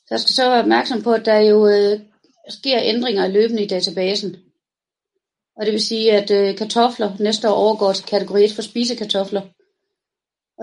Der 0.09 0.17
skal 0.17 0.35
så 0.35 0.49
være 0.49 0.61
opmærksom 0.61 1.03
på, 1.03 1.13
at 1.13 1.25
der 1.25 1.39
jo 1.39 1.67
øh, 1.67 2.01
sker 2.49 2.81
ændringer 2.83 3.29
løbende 3.29 3.65
i 3.65 3.69
databasen. 3.69 4.37
Og 5.57 5.67
det 5.67 5.73
vil 5.73 5.85
sige, 5.85 6.13
at 6.13 6.31
øh, 6.31 6.57
kartofler 6.57 7.17
næste 7.21 7.51
år 7.51 7.55
overgår 7.55 7.93
til 7.93 8.05
kategori 8.05 8.45
1 8.45 8.53
for 8.53 8.63
spisekartofler. 8.63 9.43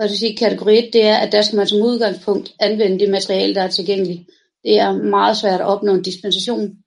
Og 0.00 0.04
det 0.04 0.10
vil 0.10 0.18
sige, 0.18 0.36
kategori 0.36 0.78
1, 0.78 0.92
det 0.92 1.02
er, 1.06 1.16
at 1.16 1.32
der 1.32 1.42
skal 1.42 1.56
man 1.56 1.66
som 1.66 1.82
udgangspunkt 1.82 2.54
anvende 2.60 2.98
det 2.98 3.10
materiale, 3.10 3.54
der 3.54 3.62
er 3.62 3.70
tilgængeligt. 3.70 4.30
Det 4.64 4.78
er 4.78 4.92
meget 4.92 5.36
svært 5.36 5.60
at 5.60 5.66
opnå 5.66 5.94
en 5.94 6.02
dispensation 6.02 6.78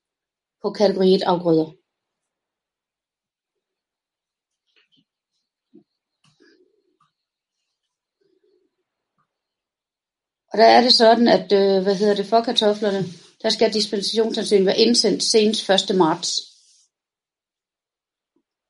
på 0.62 0.70
kategori 0.70 1.16
1 1.16 1.22
afgrøder. 1.24 1.66
Og 10.52 10.58
der 10.58 10.66
er 10.66 10.82
det 10.82 10.94
sådan, 10.94 11.28
at 11.28 11.52
øh, 11.52 11.84
hvad 11.84 11.96
hedder 11.96 12.16
det 12.16 12.26
for 12.26 12.42
kartoflerne, 12.42 13.04
der 13.42 13.50
skal 13.50 13.74
dispensationsansøgningen 13.74 14.68
være 14.68 14.80
indsendt 14.80 15.24
senest 15.24 15.70
1. 15.70 15.96
marts. 15.96 16.30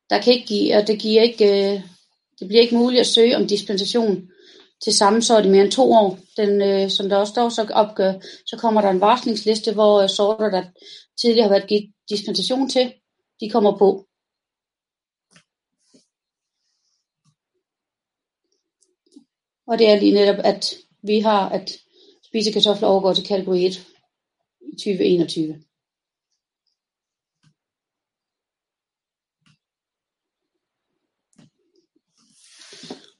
Der 0.09 0.21
kan 0.21 0.33
ikke 0.33 0.47
give, 0.47 0.75
og 0.75 0.87
det 0.87 0.99
giver 0.99 1.21
ikke, 1.21 1.45
øh, 1.45 1.81
det 2.39 2.47
bliver 2.47 2.61
ikke 2.61 2.77
muligt 2.77 2.99
at 2.99 3.07
søge 3.07 3.37
om 3.37 3.47
dispensation 3.47 4.29
til 4.83 4.93
samme 4.93 5.21
sort 5.21 5.45
i 5.45 5.49
mere 5.49 5.63
end 5.63 5.71
to 5.71 5.91
år. 5.91 6.19
Den, 6.37 6.61
øh, 6.61 6.89
som 6.89 7.09
der 7.09 7.17
også 7.17 7.31
står 7.31 7.49
så 7.49 7.71
opgør, 7.73 8.13
så 8.45 8.57
kommer 8.57 8.81
der 8.81 8.89
en 8.89 9.01
varslingsliste, 9.01 9.73
hvor 9.73 10.01
øh, 10.01 10.09
sorter, 10.09 10.49
der 10.49 10.63
tidligere 11.21 11.47
har 11.47 11.55
været 11.55 11.69
givet 11.69 11.93
dispensation 12.09 12.69
til, 12.69 12.93
de 13.39 13.49
kommer 13.49 13.77
på. 13.77 14.07
Og 19.67 19.79
det 19.79 19.89
er 19.89 19.99
lige 19.99 20.13
netop, 20.13 20.39
at 20.43 20.73
vi 21.03 21.19
har, 21.19 21.49
at 21.49 21.71
spisekartofler 22.23 22.87
overgår 22.87 23.13
til 23.13 23.27
kategori 23.27 23.65
1 23.65 23.87
i 24.61 24.75
2021. 24.77 25.63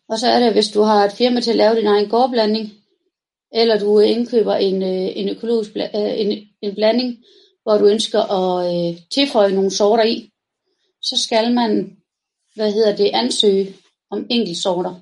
Og 0.09 0.19
så 0.19 0.27
er 0.27 0.39
det, 0.39 0.53
hvis 0.53 0.69
du 0.69 0.81
har 0.81 1.05
et 1.05 1.11
firma 1.11 1.41
til 1.41 1.51
at 1.51 1.57
lave 1.57 1.75
din 1.75 1.87
egen 1.87 2.09
gårdblanding, 2.09 2.73
eller 3.51 3.79
du 3.79 3.99
indkøber 3.99 4.55
en, 4.55 4.83
øh, 4.83 5.17
en 5.17 5.29
økologisk 5.29 5.71
øh, 5.75 5.89
en, 5.93 6.47
en 6.61 6.75
blanding, 6.75 7.23
hvor 7.63 7.77
du 7.77 7.85
ønsker 7.85 8.21
at 8.21 8.55
øh, 8.73 9.01
tilføje 9.13 9.53
nogle 9.53 9.71
sorter 9.71 10.03
i, 10.03 10.29
så 11.01 11.23
skal 11.23 11.53
man, 11.53 11.97
hvad 12.55 12.71
hedder 12.71 12.95
det, 12.95 13.09
ansøge 13.13 13.75
om 14.11 14.27
enkeltsorter. 14.29 14.95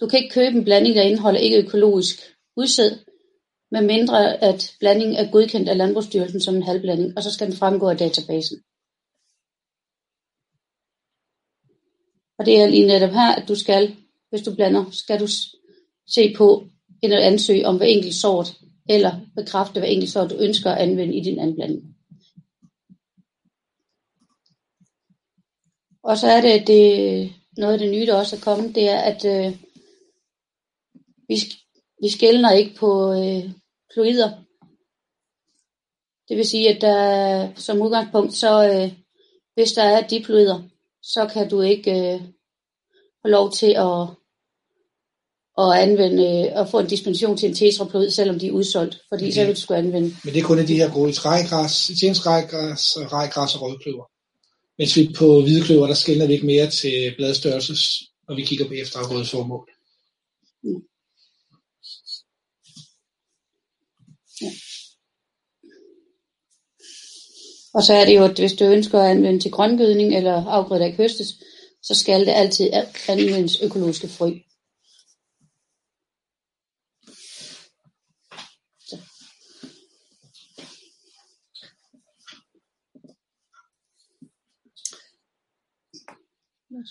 Du 0.00 0.06
kan 0.06 0.18
ikke 0.18 0.34
købe 0.34 0.56
en 0.56 0.64
blanding, 0.64 0.96
der 0.96 1.02
indeholder 1.02 1.40
ikke 1.40 1.62
økologisk 1.66 2.16
udsæd, 2.56 2.90
medmindre 3.70 4.42
at 4.42 4.76
blandingen 4.80 5.16
er 5.16 5.30
godkendt 5.30 5.68
af 5.68 5.76
Landbrugsstyrelsen 5.76 6.40
som 6.40 6.54
en 6.54 6.62
halvblanding, 6.62 7.16
og 7.16 7.22
så 7.22 7.32
skal 7.32 7.46
den 7.46 7.56
fremgå 7.56 7.88
af 7.88 7.98
databasen. 7.98 8.62
Og 12.40 12.46
det 12.46 12.60
er 12.60 12.66
lige 12.66 12.86
netop 12.86 13.10
her, 13.10 13.34
at 13.34 13.48
du 13.48 13.54
skal, 13.54 13.96
hvis 14.30 14.42
du 14.42 14.54
blander, 14.54 14.90
skal 14.90 15.20
du 15.20 15.26
se 16.06 16.34
på 16.36 16.66
en 17.02 17.12
ansøge 17.12 17.66
om 17.66 17.76
hver 17.76 17.86
enkelt 17.86 18.14
sort, 18.14 18.56
eller 18.88 19.20
bekræfte 19.36 19.80
hver 19.80 19.88
enkelt 19.88 20.12
sort, 20.12 20.30
du 20.30 20.36
ønsker 20.36 20.70
at 20.70 20.78
anvende 20.78 21.16
i 21.16 21.20
din 21.20 21.38
anblanding. 21.38 21.96
Og 26.02 26.18
så 26.18 26.26
er 26.26 26.40
det, 26.40 26.66
det 26.66 27.32
noget 27.56 27.72
af 27.72 27.78
det 27.78 27.90
nye, 27.90 28.06
der 28.06 28.14
også 28.14 28.36
er 28.36 28.40
kommet, 28.40 28.74
det 28.74 28.88
er, 28.88 28.98
at 28.98 29.24
øh, 29.24 29.56
vi, 31.28 31.34
vi 32.02 32.08
skældner 32.08 32.52
ikke 32.52 32.74
på 32.74 33.12
øh, 33.12 33.50
fluider. 33.94 34.30
Det 36.28 36.36
vil 36.36 36.48
sige, 36.48 36.74
at 36.74 36.80
der, 36.80 37.54
som 37.54 37.82
udgangspunkt, 37.82 38.34
så 38.34 38.68
øh, 38.68 38.92
hvis 39.54 39.72
der 39.72 39.82
er 39.82 40.06
diploider, 40.06 40.69
så 41.02 41.30
kan 41.32 41.50
du 41.50 41.60
ikke 41.60 41.90
øh, 41.90 42.20
få 43.22 43.28
lov 43.28 43.52
til 43.52 43.74
at, 43.76 44.02
at 45.58 45.88
anvende 45.88 46.50
at 46.50 46.68
få 46.68 46.78
en 46.78 46.86
dispensation 46.86 47.36
til 47.36 47.48
en 47.48 47.54
tetraplod, 47.54 48.10
selvom 48.10 48.38
de 48.38 48.46
er 48.46 48.52
udsolgt, 48.52 48.98
fordi 49.08 49.24
det, 49.24 49.34
så 49.34 49.44
vil 49.44 49.54
du 49.54 49.60
skulle 49.60 49.78
anvende. 49.78 50.16
Men 50.24 50.34
det 50.34 50.40
er 50.40 50.46
kun 50.46 50.58
af 50.58 50.66
de 50.66 50.76
her 50.76 50.92
gode 50.92 51.12
rejgræs, 51.12 51.90
rejgræs, 52.26 52.82
rejgræs 53.12 53.54
og 53.54 53.62
rødkløver. 53.62 54.04
Mens 54.78 54.96
vi 54.96 55.14
på 55.16 55.42
hvidkløver, 55.42 55.86
der 55.86 55.94
skældner 55.94 56.26
vi 56.26 56.32
ikke 56.32 56.46
mere 56.46 56.70
til 56.70 57.14
bladstørrelses, 57.16 57.80
når 58.28 58.34
vi 58.34 58.44
kigger 58.44 58.66
på 58.66 58.72
efterafgrødes 58.72 59.30
formål. 59.30 59.68
Mm. 60.62 60.82
Ja. 64.42 64.50
Og 67.74 67.82
så 67.82 67.94
er 67.94 68.04
det 68.04 68.16
jo, 68.16 68.24
at 68.24 68.38
hvis 68.38 68.52
du 68.52 68.64
ønsker 68.64 69.00
at 69.00 69.10
anvende 69.10 69.40
til 69.40 69.50
grøngødning 69.50 70.16
eller 70.16 70.46
afgrøder, 70.46 70.78
der 70.78 70.86
ikke 70.86 71.02
høstes, 71.02 71.28
så 71.82 71.94
skal 71.94 72.20
det 72.20 72.32
altid 72.32 72.70
anvendes 73.08 73.62
økologiske 73.62 74.08
frø. 74.08 74.32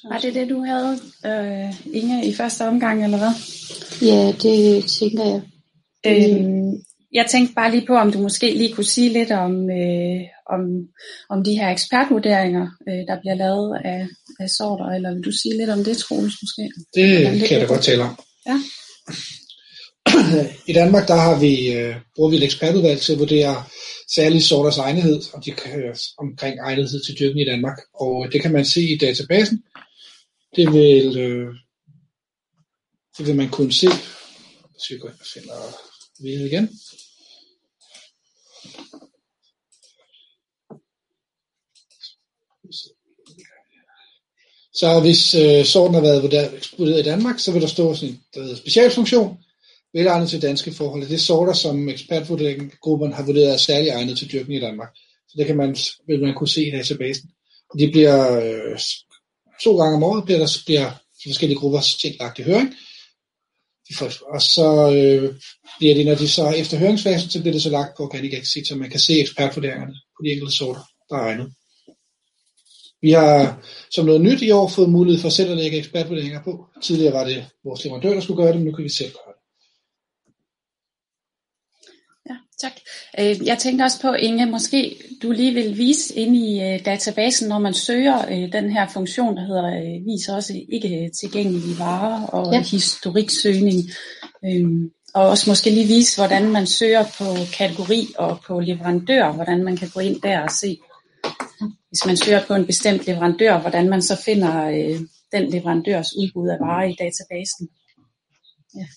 Var 0.03 0.17
det 0.17 0.33
det, 0.33 0.49
du 0.49 0.63
havde, 0.63 0.99
øh, 1.25 1.93
Inge, 1.93 2.25
i 2.25 2.33
første 2.33 2.67
omgang, 2.67 3.03
eller 3.03 3.17
hvad? 3.17 3.33
Ja, 4.01 4.31
det 4.31 4.85
tænker 4.99 5.25
jeg. 5.25 5.41
Øhm, 6.05 6.83
jeg 7.13 7.25
tænkte 7.31 7.55
bare 7.55 7.71
lige 7.71 7.87
på, 7.87 7.95
om 7.95 8.11
du 8.11 8.19
måske 8.19 8.53
lige 8.53 8.73
kunne 8.73 8.85
sige 8.85 9.09
lidt 9.09 9.31
om, 9.31 9.69
øh, 9.69 10.21
om, 10.55 10.61
om 11.29 11.43
de 11.43 11.53
her 11.59 11.69
ekspertvurderinger, 11.69 12.67
øh, 12.89 13.01
der 13.07 13.19
bliver 13.21 13.35
lavet 13.35 13.81
af, 13.85 14.07
af 14.39 14.49
sorter, 14.49 14.85
eller 14.85 15.13
vil 15.13 15.23
du 15.23 15.31
sige 15.31 15.57
lidt 15.57 15.69
om 15.69 15.83
det, 15.83 15.97
Troels, 15.97 16.35
måske? 16.43 16.71
Det 16.95 17.21
Hvordan 17.21 17.39
kan 17.39 17.51
jeg 17.51 17.61
da 17.61 17.65
godt 17.65 17.83
tale 17.83 18.03
om. 18.03 18.19
Ja. 18.49 18.57
I 20.71 20.73
Danmark 20.73 21.07
der 21.07 21.15
har 21.15 21.39
vi, 21.39 21.73
øh, 21.73 21.95
bruger 22.15 22.29
vi 22.29 22.37
et 22.37 22.43
ekspertudvalg 22.43 22.99
til 23.01 23.13
at 23.13 23.19
vurdere 23.19 23.63
særlige 24.15 24.41
sorters 24.41 24.77
egnethed, 24.77 25.21
om 25.33 25.41
de, 25.41 25.51
øh, 25.51 25.95
omkring 26.17 26.59
egnethed 26.59 27.01
til 27.05 27.19
dyrkning 27.19 27.47
i 27.47 27.51
Danmark. 27.51 27.77
Og 27.93 28.27
det 28.31 28.41
kan 28.41 28.51
man 28.51 28.65
se 28.65 28.81
i 28.81 28.97
databasen. 28.97 29.63
Det 30.55 30.73
vil, 30.73 31.17
øh, 31.17 31.47
det 33.17 33.27
vil 33.27 33.35
man 33.35 33.49
kunne 33.49 33.73
se. 33.73 33.87
Hvis 34.71 34.89
vi 34.89 34.97
går 34.97 35.09
ind 35.09 35.19
og 35.19 35.25
finder 35.33 36.45
igen. 36.45 36.69
Så 44.79 44.99
hvis 45.01 45.35
øh, 45.35 45.65
sorten 45.65 45.93
har 45.93 46.01
været 46.01 46.23
vurderet 46.23 46.99
i 46.99 47.09
Danmark, 47.09 47.39
så 47.39 47.51
vil 47.51 47.61
der 47.61 47.67
stå 47.67 47.95
sådan 47.95 48.09
en 48.09 48.21
der 48.33 48.41
hedder 48.41 48.55
specialfunktion, 48.55 49.37
velegnet 49.93 50.29
til 50.29 50.41
danske 50.41 50.71
forhold. 50.71 51.07
Det 51.07 51.13
er 51.13 51.17
sorter, 51.17 51.53
som 51.53 51.89
ekspertvurderingsgruppen 51.89 53.13
har 53.13 53.23
vurderet 53.23 53.53
er 53.53 53.57
særlig 53.57 53.89
egnet 53.89 54.17
til 54.17 54.31
dyrkning 54.31 54.61
i 54.61 54.65
Danmark. 54.65 54.89
Så 55.27 55.35
det 55.37 55.45
kan 55.47 55.57
man, 55.57 55.77
vil 56.07 56.21
man 56.21 56.33
kunne 56.33 56.47
se 56.47 56.67
i 56.67 56.71
databasen. 56.71 57.29
Og 57.69 57.79
de 57.79 57.91
bliver 57.91 58.19
øh, 58.43 58.79
to 59.63 59.77
gange 59.77 59.95
om 59.95 60.03
året, 60.03 60.25
bliver 60.25 60.39
der 60.39 60.57
bliver 60.65 60.89
de 61.23 61.29
forskellige 61.29 61.59
grupper 61.59 61.79
ting 62.01 62.15
lagt 62.19 62.39
i 62.39 62.43
høring. 62.43 62.73
Og 64.33 64.41
så 64.41 64.69
øh, 64.95 65.35
bliver 65.79 65.95
det, 65.95 66.05
når 66.05 66.15
de 66.15 66.29
så 66.29 66.49
efter 66.49 66.77
høringsfasen, 66.77 67.29
så 67.29 67.39
bliver 67.39 67.53
det 67.53 67.61
så 67.61 67.69
lagt 67.69 67.97
på 67.97 68.03
Organic 68.03 68.33
Exit, 68.33 68.67
så 68.67 68.75
man 68.75 68.89
kan 68.89 68.99
se 68.99 69.19
ekspertvurderingerne 69.19 69.93
på 69.93 70.19
de 70.25 70.31
enkelte 70.31 70.55
sorter, 70.55 70.81
der 71.09 71.15
er 71.15 71.21
egnet. 71.21 71.53
Vi 73.01 73.11
har 73.11 73.61
som 73.91 74.05
noget 74.05 74.21
nyt 74.21 74.41
i 74.41 74.51
år 74.51 74.67
fået 74.67 74.89
mulighed 74.89 75.21
for 75.21 75.29
selv 75.29 75.51
at 75.51 75.57
lægge 75.57 75.77
ekspertvurderinger 75.77 76.43
på. 76.43 76.65
Tidligere 76.83 77.13
var 77.13 77.23
det 77.25 77.45
vores 77.63 77.83
leverandør, 77.85 78.13
der 78.13 78.21
skulle 78.21 78.37
gøre 78.43 78.47
det, 78.51 78.55
men 78.55 78.65
nu 78.65 78.71
kan 78.75 78.83
vi 78.83 78.89
selv 78.89 79.11
gøre 79.11 79.33
det. 79.33 79.39
Ja, 82.29 82.35
tak. 82.61 82.71
Øh, 83.19 83.47
Jeg 83.47 83.57
tænkte 83.57 83.83
også 83.83 84.01
på, 84.01 84.13
Inge, 84.13 84.45
måske 84.45 84.95
du 85.23 85.31
lige 85.31 85.53
vil 85.53 85.77
vise 85.77 86.15
ind 86.15 86.35
i 86.35 86.61
øh, 86.63 86.85
databasen, 86.85 87.47
når 87.49 87.59
man 87.59 87.73
søger 87.73 88.25
øh, 88.31 88.51
den 88.53 88.71
her 88.71 88.87
funktion, 88.93 89.37
der 89.37 89.45
hedder 89.45 89.99
vis 90.05 90.29
også 90.29 90.53
ikke 90.69 91.11
tilgængelige 91.21 91.79
varer 91.79 92.25
og 92.27 92.51
Ja. 92.53 92.57
ja. 92.57 92.63
historiksøgning. 92.63 93.79
Øhm, 94.45 94.89
Og 95.13 95.27
også 95.29 95.49
måske 95.49 95.69
lige 95.69 95.87
vise, 95.87 96.17
hvordan 96.17 96.51
man 96.51 96.67
søger 96.67 97.03
på 97.17 97.25
kategori 97.57 98.07
og 98.17 98.39
på 98.47 98.59
leverandør, 98.59 99.31
hvordan 99.31 99.63
man 99.63 99.77
kan 99.77 99.89
gå 99.93 99.99
ind 99.99 100.21
der 100.21 100.39
og 100.39 100.51
se, 100.51 100.77
hvis 101.59 102.05
man 102.05 102.17
søger 102.17 102.45
på 102.45 102.53
en 102.53 102.65
bestemt 102.65 103.05
leverandør, 103.07 103.59
hvordan 103.61 103.89
man 103.89 104.01
så 104.01 104.21
finder 104.25 104.65
øh, 104.65 104.99
den 105.31 105.49
leverandørs 105.49 106.15
udbud 106.17 106.49
af 106.49 106.59
varer 106.59 106.87
i 106.89 106.95
databasen. 106.99 107.69
Ja. 108.75 108.87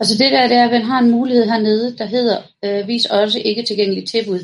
Altså 0.00 0.14
det 0.18 0.32
der, 0.32 0.48
det 0.48 0.56
er, 0.56 0.64
at 0.64 0.70
man 0.70 0.82
har 0.82 0.98
en 0.98 1.10
mulighed 1.10 1.44
hernede, 1.44 1.98
der 1.98 2.04
hedder, 2.04 2.42
øh, 2.64 2.88
vis 2.88 3.06
også 3.06 3.38
ikke 3.38 3.62
tilgængeligt 3.62 4.10
tilbud. 4.10 4.40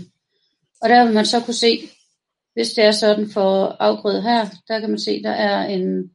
Og 0.82 0.88
der 0.88 1.04
vil 1.04 1.14
man 1.14 1.26
så 1.26 1.40
kunne 1.40 1.54
se, 1.54 1.80
hvis 2.54 2.72
det 2.72 2.84
er 2.84 2.92
sådan 2.92 3.30
for 3.30 3.66
afgrøde 3.66 4.22
her, 4.22 4.48
der 4.68 4.80
kan 4.80 4.90
man 4.90 5.00
se, 5.00 5.22
der 5.22 5.30
er 5.30 5.66
en 5.66 6.10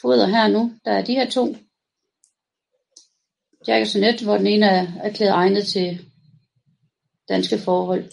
foder 0.00 0.26
her 0.26 0.48
nu. 0.48 0.72
Der 0.84 0.92
er 0.92 1.04
de 1.04 1.14
her 1.14 1.30
to. 1.30 1.56
Jack 3.68 3.94
og 3.94 4.00
net, 4.00 4.22
hvor 4.22 4.36
den 4.36 4.46
ene 4.46 4.66
er 4.66 4.86
erklæret 5.02 5.34
egnet 5.34 5.66
til 5.66 6.06
danske 7.28 7.58
forhold. 7.58 8.10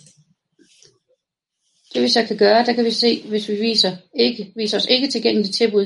Det 1.93 2.01
vi 2.01 2.09
så 2.09 2.25
kan 2.27 2.37
gøre, 2.37 2.65
der 2.65 2.73
kan 2.73 2.85
vi 2.85 2.91
se, 2.91 3.27
hvis 3.29 3.49
vi 3.49 3.55
viser, 3.55 3.97
ikke, 4.15 4.53
viser 4.55 4.77
os 4.77 4.85
ikke 4.85 5.07
tilgængeligt 5.07 5.55
tilbud, 5.55 5.85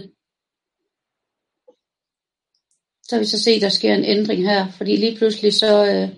så 3.04 3.16
vil 3.16 3.20
vi 3.20 3.26
så 3.26 3.44
se, 3.44 3.52
at 3.52 3.62
der 3.62 3.70
sker 3.70 3.94
en 3.94 4.06
ændring 4.06 4.44
her, 4.50 4.72
fordi 4.72 4.96
lige 4.96 5.18
pludselig 5.18 5.54
så 5.54 5.86
øh, 5.86 6.10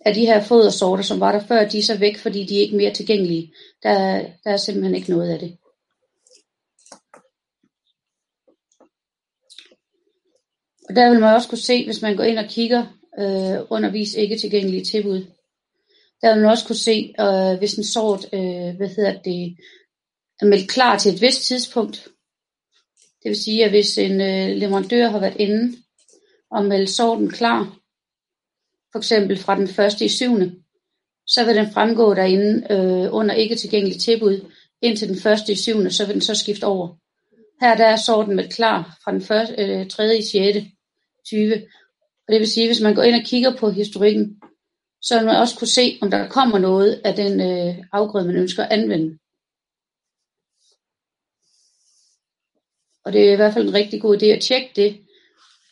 er 0.00 0.12
de 0.12 0.26
her 0.26 0.42
fodersorter, 0.42 1.02
som 1.02 1.20
var 1.20 1.32
der 1.32 1.46
før, 1.46 1.68
de 1.68 1.78
er 1.78 1.82
så 1.82 1.98
væk, 1.98 2.18
fordi 2.18 2.44
de 2.46 2.56
er 2.56 2.60
ikke 2.60 2.76
mere 2.76 2.94
tilgængelige. 2.94 3.54
Der, 3.82 4.22
der 4.44 4.50
er 4.50 4.56
simpelthen 4.56 4.94
ikke 4.94 5.10
noget 5.10 5.30
af 5.32 5.38
det. 5.38 5.56
Og 10.88 10.96
der 10.96 11.10
vil 11.10 11.20
man 11.20 11.34
også 11.34 11.48
kunne 11.48 11.58
se, 11.58 11.84
hvis 11.84 12.02
man 12.02 12.16
går 12.16 12.24
ind 12.24 12.38
og 12.38 12.48
kigger 12.48 12.86
øh, 13.18 13.66
undervis 13.70 14.14
ikke 14.14 14.38
tilgængelige 14.38 14.84
tilbud, 14.84 15.26
der 16.22 16.32
vil 16.32 16.42
man 16.42 16.50
også 16.50 16.66
kunne 16.66 16.76
se, 16.76 17.14
øh, 17.20 17.58
hvis 17.58 17.74
en 17.74 17.84
sort 17.84 18.24
øh, 18.32 18.76
hvad 18.76 18.88
hedder 18.88 19.22
det, 19.22 19.56
er 20.40 20.46
meldt 20.46 20.70
klar 20.70 20.98
til 20.98 21.14
et 21.14 21.20
vist 21.20 21.42
tidspunkt, 21.42 22.08
det 23.22 23.28
vil 23.28 23.42
sige, 23.42 23.64
at 23.64 23.70
hvis 23.70 23.98
en 23.98 24.20
øh, 24.20 24.56
leverandør 24.56 25.08
har 25.08 25.20
været 25.20 25.36
inde 25.36 25.76
og 26.50 26.64
meldt 26.64 26.90
sorten 26.90 27.30
klar, 27.30 27.76
for 28.92 28.98
eksempel 28.98 29.38
fra 29.38 29.56
den 29.56 29.68
første 29.68 30.04
i 30.04 30.08
syvende, 30.08 30.56
så 31.26 31.44
vil 31.44 31.56
den 31.56 31.72
fremgå 31.72 32.14
derinde 32.14 32.66
øh, 32.70 33.14
under 33.14 33.34
ikke 33.34 33.56
tilgængeligt 33.56 34.02
tilbud, 34.02 34.50
indtil 34.82 35.08
den 35.08 35.18
første 35.18 35.52
i 35.52 35.56
syvende, 35.56 35.90
så 35.90 36.06
vil 36.06 36.14
den 36.14 36.22
så 36.22 36.34
skifte 36.34 36.64
over. 36.64 36.96
Her 37.60 37.76
der 37.76 37.86
er 37.86 37.96
sorten 37.96 38.36
meldt 38.36 38.54
klar 38.54 38.98
fra 39.04 39.12
den 39.12 39.22
første, 39.22 39.54
øh, 39.58 39.88
tredje 39.88 40.18
i 40.18 40.22
6. 40.22 40.66
20. 41.26 41.54
Og 42.28 42.32
det 42.32 42.40
vil 42.40 42.50
sige, 42.50 42.66
hvis 42.66 42.80
man 42.80 42.94
går 42.94 43.02
ind 43.02 43.14
og 43.14 43.24
kigger 43.24 43.56
på 43.56 43.70
historikken, 43.70 44.39
så 45.02 45.22
man 45.22 45.36
også 45.36 45.58
kunne 45.58 45.68
se, 45.68 45.98
om 46.02 46.10
der 46.10 46.28
kommer 46.28 46.58
noget 46.58 47.00
af 47.04 47.14
den 47.14 47.40
øh, 47.40 47.84
afgrøde, 47.92 48.26
man 48.26 48.36
ønsker 48.36 48.64
at 48.64 48.72
anvende. 48.72 49.18
Og 53.04 53.12
det 53.12 53.28
er 53.28 53.32
i 53.32 53.36
hvert 53.36 53.54
fald 53.54 53.68
en 53.68 53.74
rigtig 53.74 54.00
god 54.00 54.22
idé 54.22 54.26
at 54.26 54.42
tjekke 54.42 54.70
det, 54.76 55.00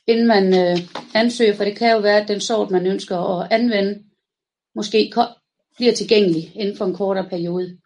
inden 0.06 0.26
man 0.26 0.44
øh, 0.54 0.78
ansøger, 1.14 1.54
for 1.56 1.64
det 1.64 1.76
kan 1.78 1.92
jo 1.92 1.98
være, 1.98 2.20
at 2.22 2.28
den 2.28 2.40
sort, 2.40 2.70
man 2.70 2.86
ønsker 2.86 3.16
at 3.16 3.52
anvende, 3.52 4.04
måske 4.74 5.12
bliver 5.76 5.94
tilgængelig 5.94 6.52
inden 6.56 6.76
for 6.76 6.84
en 6.84 6.94
kortere 6.94 7.28
periode. 7.28 7.78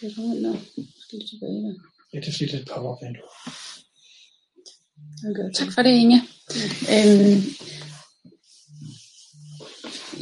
Kan 0.00 0.08
jeg 0.08 0.99
skille 1.10 1.26
tilbage 1.28 1.62
der? 1.64 1.74
Ja, 2.12 2.18
det 2.20 2.28
er 2.28 2.32
fordi, 2.32 2.46
det 2.46 2.54
er 2.54 2.62
et 2.62 2.70
pop-up 2.72 2.98
vindue. 3.02 3.28
Okay. 5.30 5.48
Tak 5.54 5.72
for 5.74 5.82
det, 5.82 5.90
Inge. 5.90 6.22
Øhm, 6.94 7.38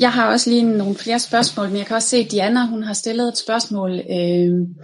jeg 0.00 0.12
har 0.12 0.32
også 0.32 0.50
lige 0.50 0.62
nogle 0.62 0.94
flere 0.94 1.18
spørgsmål, 1.18 1.68
men 1.68 1.76
jeg 1.76 1.86
kan 1.86 1.96
også 1.96 2.08
se, 2.08 2.16
at 2.16 2.30
Diana 2.30 2.66
hun 2.66 2.82
har 2.82 2.92
stillet 2.92 3.28
et 3.28 3.38
spørgsmål. 3.38 3.90
Øhm, 4.10 4.76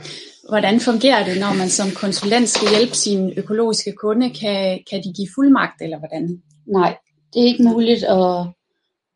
hvordan 0.48 0.80
fungerer 0.80 1.24
det, 1.24 1.40
når 1.40 1.54
man 1.54 1.70
som 1.70 1.90
konsulent 1.90 2.48
skal 2.48 2.68
hjælpe 2.68 2.94
sin 2.94 3.32
økologiske 3.36 3.92
kunde? 3.92 4.30
Kan, 4.30 4.80
kan 4.90 5.02
de 5.04 5.12
give 5.16 5.28
fuldmagt, 5.34 5.82
eller 5.82 5.98
hvordan? 5.98 6.42
Nej, 6.66 6.96
det 7.32 7.42
er 7.42 7.46
ikke 7.46 7.62
muligt 7.62 8.04
at, 8.04 8.46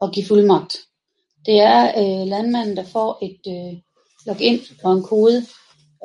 at 0.02 0.12
give 0.14 0.26
fuldmagt. 0.26 0.76
Det 1.46 1.60
er 1.60 1.82
øh, 2.00 2.26
landmanden, 2.26 2.76
der 2.76 2.84
får 2.84 3.18
et 3.22 3.42
øh, 3.54 3.80
login 4.26 4.60
og 4.84 4.92
en 4.92 5.02
kode. 5.02 5.46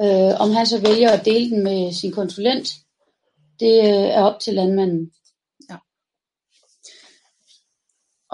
Øh, 0.01 0.33
om 0.39 0.51
han 0.51 0.65
så 0.65 0.81
vælger 0.81 1.11
at 1.11 1.25
dele 1.25 1.49
den 1.49 1.63
med 1.63 1.93
sin 1.93 2.11
konsulent, 2.11 2.69
det 3.59 3.79
øh, 3.79 4.09
er 4.17 4.21
op 4.21 4.39
til 4.39 4.53
landmanden. 4.53 5.11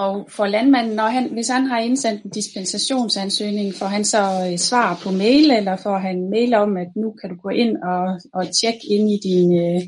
Og 0.05 0.27
for 0.29 0.45
landmanden, 0.47 0.95
når 0.95 1.07
han, 1.07 1.33
hvis 1.33 1.47
han 1.47 1.65
har 1.65 1.79
indsendt 1.79 2.23
en 2.23 2.29
dispensationsansøgning, 2.29 3.73
får 3.73 3.85
han 3.85 4.05
så 4.05 4.47
øh, 4.51 4.57
svar 4.57 4.99
på 5.03 5.11
mail, 5.11 5.51
eller 5.51 5.75
får 5.75 5.97
han 5.97 6.29
mail 6.29 6.53
om, 6.53 6.77
at 6.77 6.87
nu 6.95 7.11
kan 7.21 7.29
du 7.29 7.35
gå 7.35 7.49
ind 7.49 7.77
og, 7.77 8.19
og 8.33 8.43
tjekke 8.61 8.85
ind 8.89 9.11
i 9.11 9.19
din, 9.23 9.59
øh, 9.65 9.81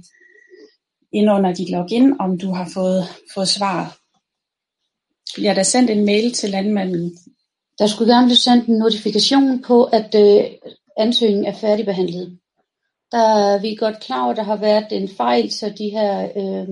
ind 1.13 1.31
under 1.31 1.53
dit 1.53 1.69
login, 1.69 2.13
om 2.19 2.37
du 2.37 2.51
har 2.53 2.69
fået, 2.73 3.03
fået 3.33 3.47
svar. 3.47 3.97
Bliver 5.35 5.53
der 5.53 5.63
sendt 5.63 5.89
en 5.89 6.05
mail 6.05 6.31
til 6.31 6.49
landmanden? 6.49 7.17
Der 7.79 7.87
skulle 7.87 8.13
gerne 8.13 8.27
blive 8.27 8.37
sendt 8.37 8.67
en 8.67 8.77
notifikation 8.77 9.61
på, 9.61 9.83
at 9.83 10.15
øh, 10.15 10.43
ansøgningen 10.97 11.45
er 11.45 11.53
færdigbehandlet. 11.53 12.39
Der 13.11 13.17
er 13.17 13.61
vi 13.61 13.75
godt 13.75 13.99
klar 13.99 14.23
over, 14.23 14.31
at 14.31 14.37
der 14.37 14.43
har 14.43 14.55
været 14.55 14.87
en 14.91 15.09
fejl, 15.09 15.51
så 15.51 15.73
de 15.77 15.89
her 15.89 16.29
øh, 16.37 16.67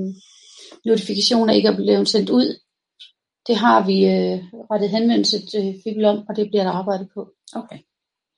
notifikationer 0.86 1.54
ikke 1.54 1.68
er 1.68 1.76
blevet 1.76 2.10
sendt 2.10 2.30
ud. 2.30 2.60
Det 3.48 3.56
har 3.56 3.86
vi 3.86 4.06
øh, 4.06 4.40
rettet 4.72 4.90
henvendelse 4.90 5.46
til 5.46 5.82
Fibel 5.84 6.06
om, 6.06 6.18
og 6.30 6.36
det 6.36 6.50
bliver 6.50 6.64
der 6.64 6.72
arbejdet 6.72 7.08
på. 7.14 7.30
Okay. 7.56 7.78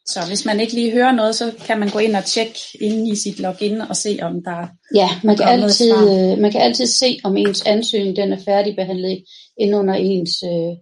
Så 0.05 0.19
hvis 0.27 0.45
man 0.45 0.59
ikke 0.59 0.73
lige 0.73 0.91
hører 0.91 1.11
noget, 1.11 1.35
så 1.35 1.55
kan 1.65 1.79
man 1.79 1.89
gå 1.89 1.99
ind 1.99 2.15
og 2.15 2.25
tjekke 2.25 2.59
inde 2.81 3.11
i 3.11 3.15
sit 3.15 3.39
login 3.39 3.81
og 3.81 3.95
se, 3.95 4.19
om 4.21 4.43
der 4.43 4.67
Ja, 4.95 5.09
man 5.23 5.37
kan, 5.37 5.47
er 5.47 5.51
altid, 5.51 5.91
øh, 5.91 6.39
man 6.39 6.51
kan 6.51 6.61
altid 6.61 6.85
se, 6.85 7.19
om 7.23 7.37
ens 7.37 7.61
ansøgning 7.65 8.15
den 8.15 8.33
er 8.33 8.43
færdigbehandlet 8.45 9.23
inden 9.57 9.75
under 9.75 9.93
ens 9.93 10.43
øh, 10.43 10.73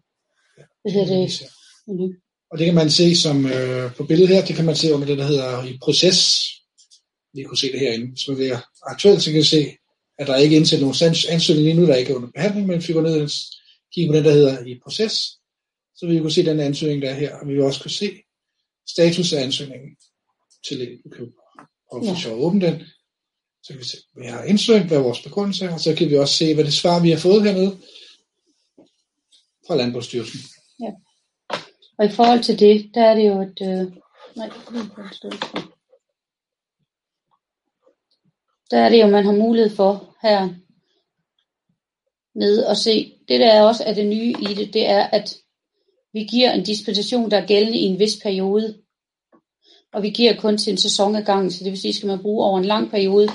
hvad 0.82 0.92
hedder 0.94 1.16
det, 1.16 1.44
menu. 1.88 2.08
Og 2.52 2.58
det 2.58 2.66
kan 2.66 2.76
man 2.76 2.92
se 2.92 3.16
som 3.16 3.46
øh, 3.46 3.96
på 3.96 4.04
billedet 4.04 4.36
her, 4.36 4.46
det 4.46 4.56
kan 4.56 4.66
man 4.66 4.76
se 4.76 4.94
under 4.94 5.08
det, 5.08 5.18
der 5.18 5.28
hedder 5.28 5.64
i 5.66 5.78
proces. 5.82 6.40
Vi 7.34 7.44
kunne 7.44 7.58
se 7.58 7.72
det 7.72 7.80
herinde. 7.80 8.08
Hvis 8.12 8.28
man 8.28 8.38
vil 8.38 8.58
aktuelt, 8.84 9.22
så 9.24 9.32
kan 9.32 9.40
vi 9.40 9.44
se, 9.46 9.72
at 10.20 10.28
der 10.28 10.34
er 10.34 10.38
ikke 10.38 10.56
indsat 10.56 10.80
nogen 10.80 10.94
ans- 10.96 11.32
ansøgning 11.32 11.66
lige 11.68 11.80
nu, 11.80 11.86
der 11.86 11.96
ikke 11.96 12.12
er 12.12 12.16
under 12.16 12.30
behandling, 12.36 12.68
men 12.68 12.78
hvis 12.78 12.90
vi 12.90 12.94
går 12.94 13.02
ned 13.02 13.22
og 13.22 13.30
kigger 13.94 14.12
på 14.12 14.18
den, 14.18 14.26
der 14.26 14.32
hedder 14.32 14.66
i 14.66 14.80
proces, 14.84 15.14
så 15.96 16.06
vil 16.06 16.16
vi 16.16 16.20
kunne 16.20 16.32
se 16.32 16.46
den 16.46 16.60
ansøgning, 16.60 17.02
der 17.02 17.10
er 17.10 17.14
her, 17.20 17.36
og 17.36 17.48
vi 17.48 17.54
vil 17.54 17.64
også 17.64 17.82
kunne 17.82 17.92
se 17.92 18.12
status 18.90 19.34
af 19.34 19.44
ansøgningen 19.44 19.90
til. 20.68 21.00
Og 21.92 22.00
hvis 22.00 22.26
Ja. 22.26 22.30
jeg 22.30 22.38
åbner 22.38 22.70
den, 22.72 22.80
så 23.64 23.74
kan 23.74 23.80
vi 23.80 23.86
se, 23.86 23.98
hvad 24.14 24.26
jeg 24.26 24.34
har 24.34 24.44
indsøgt, 24.44 24.86
hvad 24.88 24.98
er 24.98 25.02
vores 25.02 25.22
begrundelse 25.22 25.66
er, 25.66 25.74
og 25.74 25.80
så 25.80 25.96
kan 25.96 26.10
vi 26.10 26.18
også 26.18 26.34
se, 26.36 26.54
hvad 26.54 26.64
det 26.64 26.74
svar, 26.74 27.00
vi 27.02 27.10
har 27.10 27.18
fået 27.18 27.44
hernede 27.44 27.78
fra 29.68 29.76
Landbrugsstyrelsen. 29.76 30.40
Og 32.00 32.06
i 32.06 32.10
forhold 32.10 32.44
til 32.44 32.60
det, 32.60 32.92
der 32.94 33.04
er 33.04 33.16
det 33.16 33.28
jo 33.28 33.42
et... 33.42 33.58
Øh, 33.62 33.94
nej, 34.36 34.50
det. 35.22 35.34
Der 38.72 38.78
er 38.78 38.90
det 38.90 39.02
jo, 39.02 39.08
man 39.08 39.26
har 39.26 39.32
mulighed 39.32 39.76
for 39.76 40.16
her 40.22 40.50
nede 42.36 42.68
og 42.68 42.78
se. 42.78 43.14
Det 43.28 43.40
der 43.40 43.52
er 43.52 43.64
også 43.64 43.84
er 43.84 43.94
det 43.94 44.08
nye 44.08 44.34
i 44.50 44.54
det, 44.54 44.74
det 44.74 44.90
er, 44.90 45.04
at 45.04 45.36
vi 46.14 46.24
giver 46.24 46.52
en 46.52 46.64
dispensation, 46.64 47.32
der 47.32 47.38
er 47.38 47.48
gældende 47.48 47.78
i 47.78 47.84
en 47.84 48.00
vis 48.00 48.20
periode. 48.24 48.82
Og 49.94 50.04
vi 50.04 50.10
giver 50.10 50.36
kun 50.36 50.58
til 50.58 50.72
en 50.72 50.78
sæson 50.78 51.16
ad 51.16 51.24
gangen, 51.24 51.52
så 51.52 51.64
det 51.64 51.72
vil 51.72 51.82
sige, 51.82 51.94
skal 51.94 52.08
man 52.08 52.22
bruge 52.22 52.46
over 52.46 52.60
en 52.60 52.66
lang 52.66 52.92
periode, 52.92 53.28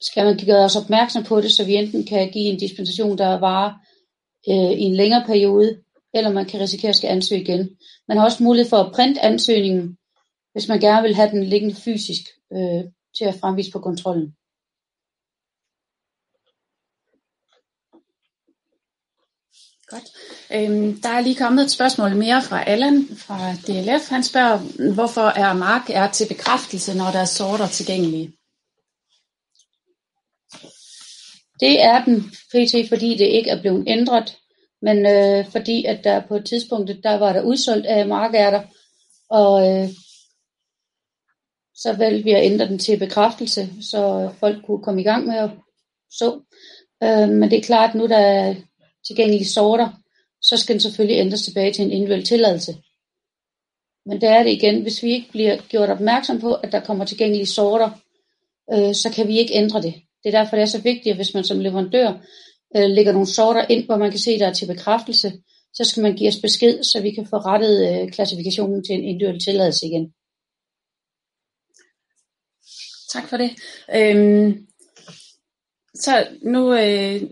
skal 0.00 0.24
man 0.24 0.38
gøre 0.46 0.64
os 0.64 0.76
opmærksom 0.76 1.24
på 1.24 1.40
det, 1.40 1.52
så 1.52 1.64
vi 1.64 1.74
enten 1.74 2.06
kan 2.06 2.30
give 2.30 2.44
en 2.44 2.58
dispensation, 2.58 3.18
der 3.18 3.38
varer 3.38 3.72
øh, 4.48 4.78
i 4.78 4.82
en 4.82 4.96
længere 4.96 5.24
periode, 5.26 5.82
eller 6.14 6.32
man 6.32 6.46
kan 6.46 6.60
risikere 6.60 6.88
at 6.88 6.96
skal 6.96 7.08
ansøge 7.08 7.40
igen. 7.40 7.76
Man 8.08 8.16
har 8.16 8.24
også 8.24 8.42
mulighed 8.42 8.70
for 8.70 8.76
at 8.76 8.92
printe 8.92 9.20
ansøgningen, 9.20 9.98
hvis 10.52 10.68
man 10.68 10.80
gerne 10.80 11.02
vil 11.02 11.14
have 11.14 11.30
den 11.30 11.44
liggende 11.44 11.74
fysisk 11.74 12.22
øh, 12.52 12.84
til 13.18 13.24
at 13.24 13.34
fremvise 13.40 13.70
på 13.70 13.78
kontrollen. 13.78 14.34
Godt. 19.90 20.08
Øhm, 20.54 21.00
der 21.00 21.08
er 21.08 21.20
lige 21.20 21.36
kommet 21.36 21.64
et 21.64 21.70
spørgsmål 21.70 22.16
mere 22.16 22.42
fra 22.42 22.62
Allan 22.62 23.08
fra 23.16 23.54
DLF. 23.54 24.08
Han 24.10 24.22
spørger, 24.22 24.58
hvorfor 24.94 25.26
er 25.26 25.52
mark 25.52 25.90
er 25.90 26.10
til 26.10 26.28
bekræftelse, 26.28 26.96
når 26.96 27.10
der 27.10 27.18
er 27.18 27.24
sorter 27.24 27.68
tilgængelige? 27.68 28.32
Det 31.60 31.82
er 31.82 32.04
den 32.04 32.20
pt. 32.52 32.88
fordi 32.88 33.10
det 33.16 33.26
ikke 33.26 33.50
er 33.50 33.60
blevet 33.60 33.84
ændret, 33.86 34.37
men 34.82 35.06
øh, 35.06 35.50
fordi 35.50 35.84
at 35.84 36.04
der 36.04 36.26
på 36.28 36.36
et 36.36 36.46
tidspunkt, 36.46 36.90
der 37.02 37.18
var 37.18 37.32
der 37.32 37.42
udsolgt 37.42 37.86
af 37.86 38.08
markærter, 38.08 38.62
og 39.30 39.68
øh, 39.68 39.88
så 41.74 41.92
valgte 41.92 42.24
vi 42.24 42.30
at 42.30 42.44
ændre 42.44 42.68
den 42.68 42.78
til 42.78 42.98
bekræftelse, 42.98 43.68
så 43.82 44.30
folk 44.40 44.66
kunne 44.66 44.82
komme 44.82 45.00
i 45.00 45.04
gang 45.04 45.26
med 45.26 45.36
at 45.36 45.50
så. 46.10 46.40
Øh, 47.02 47.28
men 47.28 47.50
det 47.50 47.58
er 47.58 47.62
klart, 47.62 47.90
at 47.90 47.94
nu 47.94 48.06
der 48.06 48.18
er 48.18 48.54
tilgængelige 49.06 49.48
sorter, 49.48 49.88
så 50.42 50.56
skal 50.56 50.72
den 50.72 50.80
selvfølgelig 50.80 51.20
ændres 51.20 51.42
tilbage 51.42 51.72
til 51.72 51.84
en 51.84 51.90
individuel 51.90 52.24
tilladelse. 52.24 52.76
Men 54.06 54.20
der 54.20 54.30
er 54.30 54.42
det 54.42 54.50
igen, 54.50 54.82
hvis 54.82 55.02
vi 55.02 55.12
ikke 55.12 55.30
bliver 55.30 55.56
gjort 55.68 55.90
opmærksom 55.90 56.40
på, 56.40 56.54
at 56.54 56.72
der 56.72 56.80
kommer 56.80 57.04
tilgængelige 57.04 57.46
sorter, 57.46 57.90
øh, 58.72 58.94
så 58.94 59.12
kan 59.14 59.28
vi 59.28 59.38
ikke 59.38 59.54
ændre 59.54 59.82
det. 59.82 59.94
Det 60.22 60.34
er 60.34 60.38
derfor, 60.38 60.56
det 60.56 60.62
er 60.62 60.66
så 60.66 60.80
vigtigt, 60.80 61.12
at 61.12 61.16
hvis 61.16 61.34
man 61.34 61.44
som 61.44 61.60
leverandør 61.60 62.12
øh, 62.76 62.90
lægger 62.90 63.12
nogle 63.12 63.26
sorter 63.26 63.66
ind, 63.68 63.86
hvor 63.86 63.96
man 63.96 64.10
kan 64.10 64.20
se, 64.20 64.38
der 64.38 64.48
er 64.48 64.52
til 64.52 64.66
bekræftelse, 64.66 65.32
så 65.72 65.84
skal 65.84 66.02
man 66.02 66.16
give 66.16 66.28
os 66.28 66.40
besked, 66.42 66.82
så 66.82 67.00
vi 67.02 67.10
kan 67.10 67.26
få 67.26 67.36
rettet 67.36 67.74
øh, 67.88 68.12
klassifikationen 68.12 68.84
til 68.84 68.94
en 68.94 69.04
individuel 69.04 69.40
tilladelse 69.40 69.86
igen. 69.86 70.12
Tak 73.12 73.28
for 73.28 73.36
det. 73.36 73.50
Øhm, 73.94 74.66
så 75.94 76.26
nu, 76.42 76.74
øh, 76.74 77.22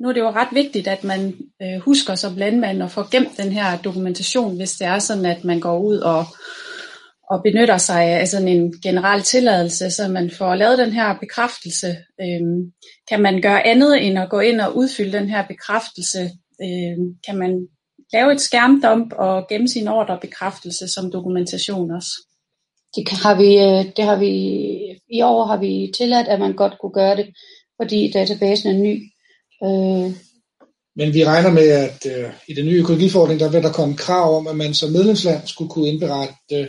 nu 0.00 0.08
er 0.08 0.12
det 0.12 0.20
jo 0.20 0.30
ret 0.30 0.48
vigtigt, 0.52 0.88
at 0.88 1.04
man 1.04 1.36
øh, 1.62 1.78
husker 1.80 2.14
som 2.14 2.36
landmand 2.36 2.82
at 2.82 2.90
få 2.90 3.02
gemt 3.10 3.36
den 3.36 3.52
her 3.52 3.78
dokumentation, 3.78 4.56
hvis 4.56 4.72
det 4.72 4.86
er 4.86 4.98
sådan, 4.98 5.26
at 5.26 5.44
man 5.44 5.60
går 5.60 5.78
ud 5.78 5.96
og, 5.96 6.24
og 7.32 7.42
benytter 7.42 7.78
sig 7.78 8.02
af 8.04 8.28
sådan 8.28 8.48
en 8.48 8.74
generel 8.82 9.22
tilladelse, 9.22 9.90
så 9.90 10.08
man 10.08 10.30
får 10.30 10.54
lavet 10.54 10.78
den 10.78 10.92
her 10.92 11.18
bekræftelse. 11.20 11.96
Øhm, 12.20 12.72
kan 13.08 13.20
man 13.22 13.42
gøre 13.42 13.66
andet 13.66 14.06
end 14.06 14.18
at 14.18 14.30
gå 14.30 14.40
ind 14.40 14.60
og 14.60 14.76
udfylde 14.76 15.18
den 15.18 15.28
her 15.28 15.46
bekræftelse? 15.46 16.20
Øhm, 16.62 17.06
kan 17.26 17.38
man 17.38 17.68
lave 18.12 18.32
et 18.32 18.40
skærmdump 18.40 19.12
og 19.18 19.46
gemme 19.48 19.68
sin 19.68 19.88
ordrebekræftelse 19.88 20.88
som 20.88 21.12
dokumentation 21.12 21.90
også? 21.90 22.12
Det 22.96 23.08
har 23.08 23.34
vi, 23.34 23.50
øh, 23.58 23.92
det 23.96 24.04
har 24.04 24.18
vi, 24.18 24.32
i 25.10 25.22
år 25.22 25.44
har 25.44 25.56
vi 25.56 25.92
tilladt, 25.96 26.28
at 26.28 26.40
man 26.40 26.52
godt 26.52 26.74
kunne 26.80 26.92
gøre 26.92 27.16
det, 27.16 27.26
fordi 27.80 28.10
databasen 28.14 28.68
er 28.74 28.78
ny. 28.78 28.94
Øh, 29.64 30.12
Men 30.96 31.14
vi 31.14 31.24
regner 31.24 31.50
med, 31.50 31.68
at 31.68 32.06
øh, 32.06 32.30
i 32.48 32.54
den 32.54 32.66
nye 32.66 32.80
økologiforordning, 32.80 33.40
der 33.40 33.50
vil 33.50 33.62
der 33.62 33.72
komme 33.72 33.96
krav 33.96 34.36
om, 34.36 34.46
at 34.46 34.56
man 34.56 34.74
som 34.74 34.90
medlemsland 34.90 35.40
skulle 35.46 35.70
kunne 35.70 35.88
indberette 35.88 36.34
øh, 36.52 36.66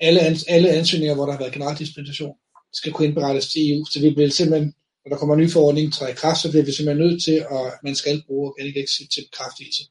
alle, 0.00 0.20
ans- 0.20 0.44
alle 0.48 0.70
ansøgninger, 0.70 1.14
hvor 1.14 1.24
der 1.26 1.32
har 1.32 1.38
været 1.38 1.52
generel 1.52 1.78
dispensation, 1.78 2.34
skal 2.72 2.92
kunne 2.92 3.08
indberettes 3.08 3.48
til 3.52 3.70
EU. 3.70 3.84
Så 3.84 4.00
vi 4.00 4.10
bliver 4.10 4.30
simpelthen, 4.30 4.72
når 5.04 5.08
der 5.10 5.16
kommer 5.16 5.34
en 5.34 5.40
ny 5.40 5.50
forordning 5.50 5.92
træder 5.92 6.12
i 6.12 6.14
kraft, 6.14 6.40
så 6.40 6.50
bliver 6.50 6.64
vi 6.64 6.72
simpelthen 6.72 7.06
nødt 7.06 7.24
til, 7.24 7.32
at 7.50 7.72
man 7.84 7.94
skal 7.94 8.22
bruge 8.26 8.46
organic 8.50 8.76
exit 8.76 9.08
til 9.14 9.24
bekræftelse. 9.30 9.82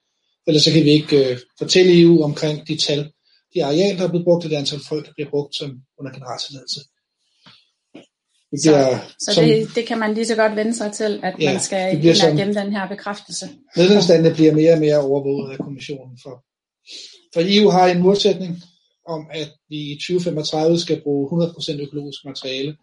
Ellers 0.48 0.64
så 0.64 0.72
kan 0.72 0.84
vi 0.84 0.90
ikke 0.92 1.30
øh, 1.32 1.38
fortælle 1.58 2.02
EU 2.02 2.24
omkring 2.24 2.68
de 2.68 2.78
tal, 2.78 3.12
de 3.54 3.66
arealer, 3.66 3.98
der 3.98 4.04
er 4.04 4.08
blevet 4.10 4.26
brugt, 4.26 4.44
og 4.46 4.50
det 4.52 4.58
antal 4.58 4.80
frø, 4.88 4.96
der 4.98 5.12
bliver 5.16 5.30
brugt 5.30 5.56
som 5.56 5.70
under 6.00 6.12
generaltilladelse. 6.12 6.80
Det 8.52 8.62
Så, 8.64 8.70
bliver, 8.72 8.98
så 9.20 9.34
som, 9.34 9.44
det, 9.46 9.70
det 9.76 9.86
kan 9.88 10.00
man 10.00 10.14
lige 10.14 10.26
så 10.26 10.36
godt 10.36 10.56
vende 10.56 10.76
sig 10.76 10.92
til, 10.94 11.20
at 11.24 11.34
Ja, 11.40 11.52
man 11.52 11.62
skal 11.62 11.94
ind 12.06 12.22
og 12.32 12.38
gemme 12.38 12.54
den 12.54 12.72
her 12.76 12.88
bekræftelse. 12.88 13.46
medlemslandene 13.76 14.36
bliver 14.36 14.54
mere 14.56 14.74
og 14.74 14.80
mere 14.80 14.98
overvåget 15.02 15.52
af 15.52 15.58
kommissionen. 15.58 16.18
For, 16.24 16.44
for 17.34 17.42
EU 17.46 17.70
har 17.70 17.88
en 17.88 18.02
målsætning 18.02 18.62
om, 19.10 19.28
at 19.32 19.50
vi 19.70 19.80
i 19.92 19.96
2035 19.96 20.80
skal 20.80 21.02
bruge 21.02 21.46
100% 21.46 21.82
økologisk 21.82 22.26
materiale, 22.26 22.78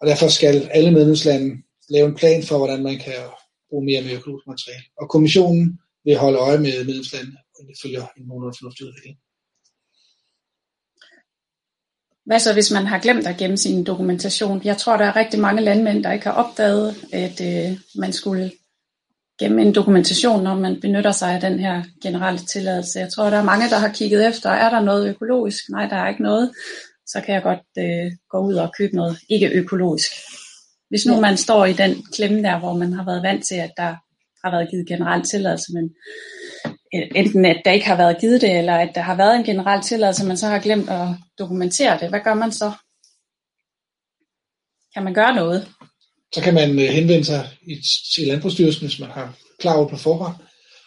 og 0.00 0.06
derfor 0.06 0.28
skal 0.28 0.68
alle 0.70 0.90
medlemslande 0.90 1.56
lave 1.90 2.08
en 2.08 2.14
plan 2.14 2.42
for, 2.42 2.56
hvordan 2.58 2.82
man 2.82 2.98
kan 2.98 3.20
bruge 3.70 3.84
mere 3.84 4.02
med 4.02 4.12
økologisk 4.12 4.46
materiale. 4.46 4.84
Og 5.00 5.08
kommissionen 5.08 5.78
vil 6.04 6.16
holde 6.16 6.38
øje 6.38 6.58
med 6.58 6.84
medlemslandene, 6.84 7.38
og 7.58 7.64
det 7.68 7.76
følger 7.82 8.04
en 8.16 8.24
nogenlunde 8.26 8.56
fornuftig 8.58 8.86
udvikling. 8.86 9.16
Hvad 12.28 12.40
så, 12.40 12.52
hvis 12.52 12.70
man 12.70 12.86
har 12.86 12.98
glemt 12.98 13.26
at 13.26 13.36
gemme 13.36 13.56
sin 13.56 13.84
dokumentation? 13.84 14.64
Jeg 14.64 14.76
tror, 14.76 14.96
der 14.96 15.04
er 15.04 15.16
rigtig 15.16 15.40
mange 15.40 15.62
landmænd, 15.62 16.04
der 16.04 16.12
ikke 16.12 16.26
har 16.26 16.32
opdaget, 16.32 16.94
at 17.12 17.40
øh, 17.40 17.78
man 17.94 18.12
skulle 18.12 18.52
gemme 19.40 19.62
en 19.62 19.74
dokumentation, 19.74 20.42
når 20.42 20.54
man 20.54 20.80
benytter 20.80 21.12
sig 21.12 21.34
af 21.34 21.40
den 21.40 21.60
her 21.60 21.82
generelle 22.02 22.38
tilladelse. 22.38 22.98
Jeg 22.98 23.12
tror, 23.12 23.30
der 23.30 23.36
er 23.36 23.44
mange, 23.44 23.70
der 23.70 23.78
har 23.78 23.88
kigget 23.88 24.28
efter, 24.28 24.50
er 24.50 24.70
der 24.70 24.80
noget 24.80 25.08
økologisk? 25.08 25.64
Nej, 25.70 25.86
der 25.86 25.96
er 25.96 26.08
ikke 26.08 26.22
noget. 26.22 26.50
Så 27.06 27.20
kan 27.20 27.34
jeg 27.34 27.42
godt 27.42 27.66
øh, 27.78 28.12
gå 28.30 28.38
ud 28.38 28.54
og 28.54 28.72
købe 28.78 28.96
noget 28.96 29.18
ikke 29.28 29.50
økologisk. 29.54 30.10
Hvis 30.88 31.06
nu 31.06 31.14
Ja. 31.14 31.20
man 31.20 31.36
står 31.36 31.64
i 31.64 31.72
den 31.72 32.06
klemme 32.12 32.42
der, 32.42 32.58
hvor 32.58 32.74
man 32.74 32.92
har 32.92 33.04
været 33.04 33.22
vant 33.22 33.44
til, 33.46 33.54
at 33.54 33.70
der 33.76 33.94
har 34.44 34.50
været 34.50 34.70
givet 34.70 34.88
generel 34.88 35.22
tilladelse, 35.22 35.72
men 35.74 35.90
øh, 36.94 37.08
enten 37.14 37.44
at 37.44 37.62
der 37.64 37.70
ikke 37.70 37.86
har 37.86 37.96
været 37.96 38.20
givet 38.20 38.40
det, 38.40 38.58
eller 38.58 38.76
at 38.76 38.90
der 38.94 39.00
har 39.00 39.14
været 39.16 39.36
en 39.36 39.44
generel 39.44 39.82
tilladelse, 39.82 40.26
men 40.26 40.36
så 40.36 40.46
har 40.46 40.58
glemt 40.58 40.90
at 40.90 41.08
dokumentere 41.38 41.98
det. 42.00 42.08
Hvad 42.08 42.20
gør 42.20 42.34
man 42.34 42.52
så? 42.52 42.72
Kan 44.94 45.04
man 45.04 45.14
gøre 45.14 45.34
noget? 45.34 45.68
Så 46.34 46.40
kan 46.40 46.54
man 46.54 46.70
øh, 46.70 46.88
henvende 46.98 47.24
sig 47.24 47.50
i, 47.62 47.74
til 48.14 48.26
Landbrugsstyrelsen, 48.26 48.86
hvis 48.86 49.00
man 49.00 49.10
har 49.10 49.38
klar 49.58 49.76
over 49.76 49.88
på 49.88 49.96
forhånd, 49.96 50.36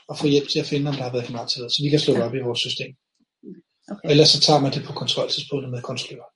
og 0.10 0.18
få 0.18 0.28
hjælp 0.28 0.50
til 0.50 0.60
at 0.60 0.66
finde, 0.66 0.90
om 0.90 0.96
der 0.96 1.04
har 1.04 1.12
været 1.12 1.26
generaltilladelse. 1.26 1.76
Så 1.76 1.84
vi 1.84 1.90
kan 1.90 2.00
slå 2.00 2.14
det 2.14 2.24
op 2.24 2.36
i 2.36 2.40
vores 2.40 2.60
system. 2.60 2.92
Okay. 3.92 4.06
Og 4.06 4.12
ellers 4.12 4.30
så 4.30 4.40
tager 4.40 4.60
man 4.60 4.74
det 4.74 4.84
på 4.84 4.94
kontroltidspunktet 4.94 5.72
med 5.72 5.82
kontrollør. 5.82 6.28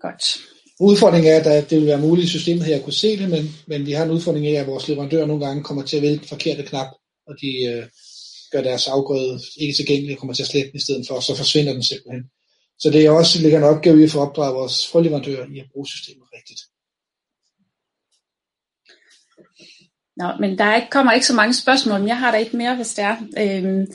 Godt. 0.00 0.24
Udfordringen 0.80 1.32
er, 1.32 1.60
at 1.60 1.70
det 1.70 1.78
vil 1.78 1.86
være 1.86 2.00
muligt 2.00 2.24
i 2.24 2.28
systemet 2.28 2.64
her 2.64 2.76
at 2.76 2.84
kunne 2.84 2.92
se 3.04 3.18
det, 3.18 3.30
men, 3.30 3.42
men 3.66 3.86
vi 3.86 3.92
har 3.92 4.04
en 4.04 4.10
udfordring 4.10 4.46
af, 4.46 4.60
at 4.60 4.66
vores 4.66 4.88
leverandører 4.88 5.26
nogle 5.26 5.46
gange 5.46 5.64
kommer 5.64 5.82
til 5.84 5.96
at 5.96 6.02
vælge 6.02 6.18
den 6.18 6.28
forkerte 6.28 6.62
knap, 6.62 6.86
og 7.26 7.34
de 7.40 7.50
øh, 7.64 7.86
gør 8.52 8.62
deres 8.62 8.88
afgrøde 8.88 9.40
ikke 9.56 9.74
tilgængelig 9.74 10.14
og 10.14 10.18
kommer 10.18 10.34
til 10.34 10.42
at 10.42 10.48
slette 10.48 10.70
den 10.70 10.76
i 10.76 10.82
stedet 10.82 11.06
for, 11.08 11.14
og 11.14 11.22
så 11.22 11.36
forsvinder 11.36 11.72
den 11.72 11.82
simpelthen. 11.82 12.24
Så 12.80 12.90
det 12.92 13.06
er 13.06 13.10
også 13.10 13.42
ligger 13.42 13.58
en 13.58 13.64
opgave 13.64 14.00
i 14.00 14.04
at 14.04 14.10
få 14.10 14.20
opdraget 14.20 14.54
vores 14.54 14.90
frøleverandører 14.90 15.46
i 15.54 15.58
at 15.58 15.66
bruge 15.72 15.86
systemet 15.86 16.26
rigtigt. 16.36 16.60
Nå, 20.16 20.26
men 20.40 20.58
der 20.58 20.76
ikke, 20.76 20.90
kommer 20.90 21.12
ikke 21.12 21.26
så 21.26 21.34
mange 21.34 21.54
spørgsmål, 21.54 21.98
men 21.98 22.08
jeg 22.08 22.18
har 22.18 22.30
der 22.30 22.38
et 22.38 22.54
mere, 22.54 22.76
hvis 22.76 22.94
det 22.94 23.04
er. 23.04 23.16
Øhm, 23.38 23.86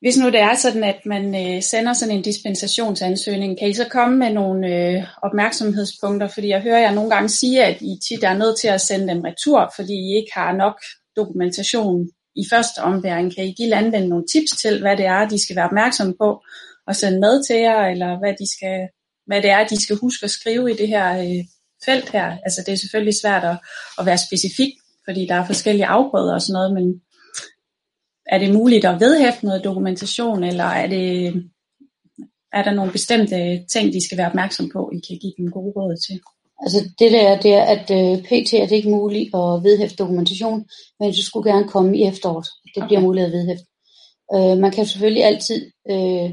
Hvis 0.00 0.16
nu 0.16 0.26
det 0.26 0.40
er 0.40 0.54
sådan, 0.54 0.84
at 0.84 1.00
man 1.06 1.24
øh, 1.34 1.62
sender 1.62 1.92
sådan 1.92 2.16
en 2.16 2.22
dispensationsansøgning, 2.22 3.58
kan 3.58 3.68
I 3.68 3.72
så 3.72 3.86
komme 3.90 4.16
med 4.18 4.30
nogle 4.32 4.66
øh, 4.76 5.02
opmærksomhedspunkter? 5.22 6.28
Fordi 6.28 6.48
jeg 6.48 6.60
hører 6.60 6.78
jer 6.78 6.94
nogle 6.94 7.10
gange 7.10 7.28
sige, 7.28 7.64
at 7.64 7.82
I 7.82 7.98
tit 8.08 8.24
er 8.24 8.34
nødt 8.34 8.58
til 8.60 8.68
at 8.68 8.80
sende 8.80 9.08
dem 9.08 9.20
retur, 9.20 9.72
fordi 9.76 9.92
I 9.92 10.16
ikke 10.16 10.30
har 10.34 10.52
nok 10.52 10.76
dokumentation 11.16 12.08
i 12.36 12.44
første 12.50 12.78
omværing. 12.78 13.34
Kan 13.34 13.44
I 13.44 13.52
give 13.52 13.68
landmænd 13.68 14.06
nogle 14.06 14.24
tips 14.32 14.50
til, 14.50 14.80
hvad 14.80 14.96
det 14.96 15.06
er, 15.06 15.28
de 15.28 15.42
skal 15.42 15.56
være 15.56 15.64
opmærksomme 15.64 16.14
på 16.20 16.42
og 16.90 16.96
sende 16.96 17.20
med 17.20 17.34
til 17.46 17.56
jer, 17.56 17.80
eller 17.92 18.18
hvad, 18.18 18.34
de 18.40 18.46
skal, 18.54 18.78
hvad 19.26 19.42
det 19.42 19.50
er, 19.50 19.66
de 19.66 19.82
skal 19.82 19.96
huske 19.96 20.24
at 20.24 20.30
skrive 20.30 20.70
i 20.70 20.76
det 20.80 20.88
her 20.88 21.06
øh, 21.24 21.44
felt 21.84 22.08
her? 22.10 22.28
Altså 22.44 22.62
det 22.66 22.72
er 22.72 22.76
selvfølgelig 22.76 23.20
svært 23.22 23.44
at, 23.44 23.56
at 23.98 24.06
være 24.06 24.24
specifik, 24.28 24.72
fordi 25.06 25.26
der 25.26 25.34
er 25.34 25.46
forskellige 25.46 25.86
afgrøder 25.86 26.34
og 26.34 26.42
sådan 26.42 26.58
noget, 26.58 26.74
men 26.74 26.86
er 28.26 28.38
det 28.38 28.54
muligt 28.54 28.84
at 28.84 29.00
vedhæfte 29.00 29.46
noget 29.46 29.64
dokumentation, 29.64 30.44
eller 30.44 30.64
er, 30.64 30.86
det, 30.86 31.06
er 32.52 32.62
der 32.62 32.74
nogle 32.74 32.92
bestemte 32.92 33.64
ting, 33.72 33.92
de 33.92 34.06
skal 34.06 34.18
være 34.18 34.30
opmærksom 34.32 34.70
på, 34.74 34.90
I 34.92 35.00
kan 35.06 35.18
give 35.22 35.34
dem 35.38 35.50
gode 35.50 35.72
råd 35.76 35.96
til? 36.06 36.20
Altså 36.64 36.78
det 36.98 37.12
der, 37.12 37.40
det 37.40 37.52
er, 37.52 37.64
at 37.74 37.86
øh, 37.98 38.22
pt. 38.28 38.52
er 38.54 38.66
det 38.66 38.76
ikke 38.76 38.90
muligt 38.90 39.28
at 39.34 39.62
vedhæfte 39.66 39.96
dokumentation, 39.96 40.64
men 41.00 41.08
det 41.12 41.24
skulle 41.24 41.50
gerne 41.52 41.68
komme 41.68 41.98
i 41.98 42.02
efteråret. 42.02 42.48
Det 42.74 42.82
bliver 42.86 43.00
okay. 43.00 43.06
muligt 43.06 43.26
at 43.26 43.32
vedhæfte. 43.32 43.66
Øh, 44.34 44.58
man 44.58 44.70
kan 44.72 44.86
selvfølgelig 44.86 45.24
altid 45.24 45.60
øh, 45.90 46.30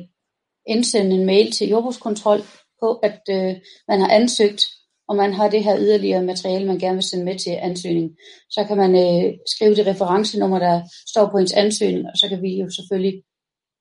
indsende 0.67 1.15
en 1.15 1.25
mail 1.25 1.51
til 1.51 1.69
jordbrugskontrol 1.69 2.41
på, 2.81 2.93
at 2.93 3.21
øh, 3.29 3.55
man 3.87 3.99
har 3.99 4.09
ansøgt 4.09 4.61
og 5.09 5.15
man 5.15 5.33
har 5.33 5.49
det 5.49 5.63
her 5.63 5.79
yderligere 5.79 6.23
materiale, 6.23 6.65
man 6.65 6.79
gerne 6.79 6.95
vil 6.95 7.03
sende 7.03 7.25
med 7.25 7.39
til 7.39 7.51
ansøgningen, 7.51 8.17
så 8.49 8.63
kan 8.63 8.77
man 8.77 8.95
øh, 8.95 9.33
skrive 9.55 9.75
det 9.75 9.87
referencenummer, 9.87 10.59
der 10.59 10.81
står 11.07 11.29
på 11.29 11.37
ens 11.37 11.53
ansøgning, 11.53 12.05
og 12.05 12.17
så 12.17 12.29
kan 12.29 12.41
vi 12.41 12.61
jo 12.61 12.69
selvfølgelig 12.69 13.23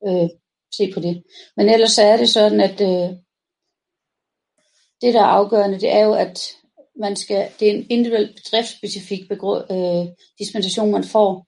øh, 0.07 0.29
se 0.77 0.93
på 0.95 1.01
det. 1.01 1.23
Men 1.57 1.69
ellers 1.69 1.93
så 1.93 2.03
er 2.03 2.17
det 2.17 2.29
sådan, 2.29 2.61
at 2.61 2.81
øh, 2.81 3.09
det, 5.03 5.15
der 5.15 5.21
er 5.21 5.35
afgørende, 5.39 5.81
det 5.81 5.93
er 5.93 6.05
jo, 6.05 6.13
at 6.15 6.41
man 7.01 7.17
skal, 7.17 7.49
det 7.61 7.69
er 7.69 7.73
en 7.75 7.87
individuel 7.91 8.35
bedriftsspecifik 8.35 9.21
øh, 9.71 10.07
dispensation, 10.39 10.91
man 10.91 11.05
får. 11.05 11.47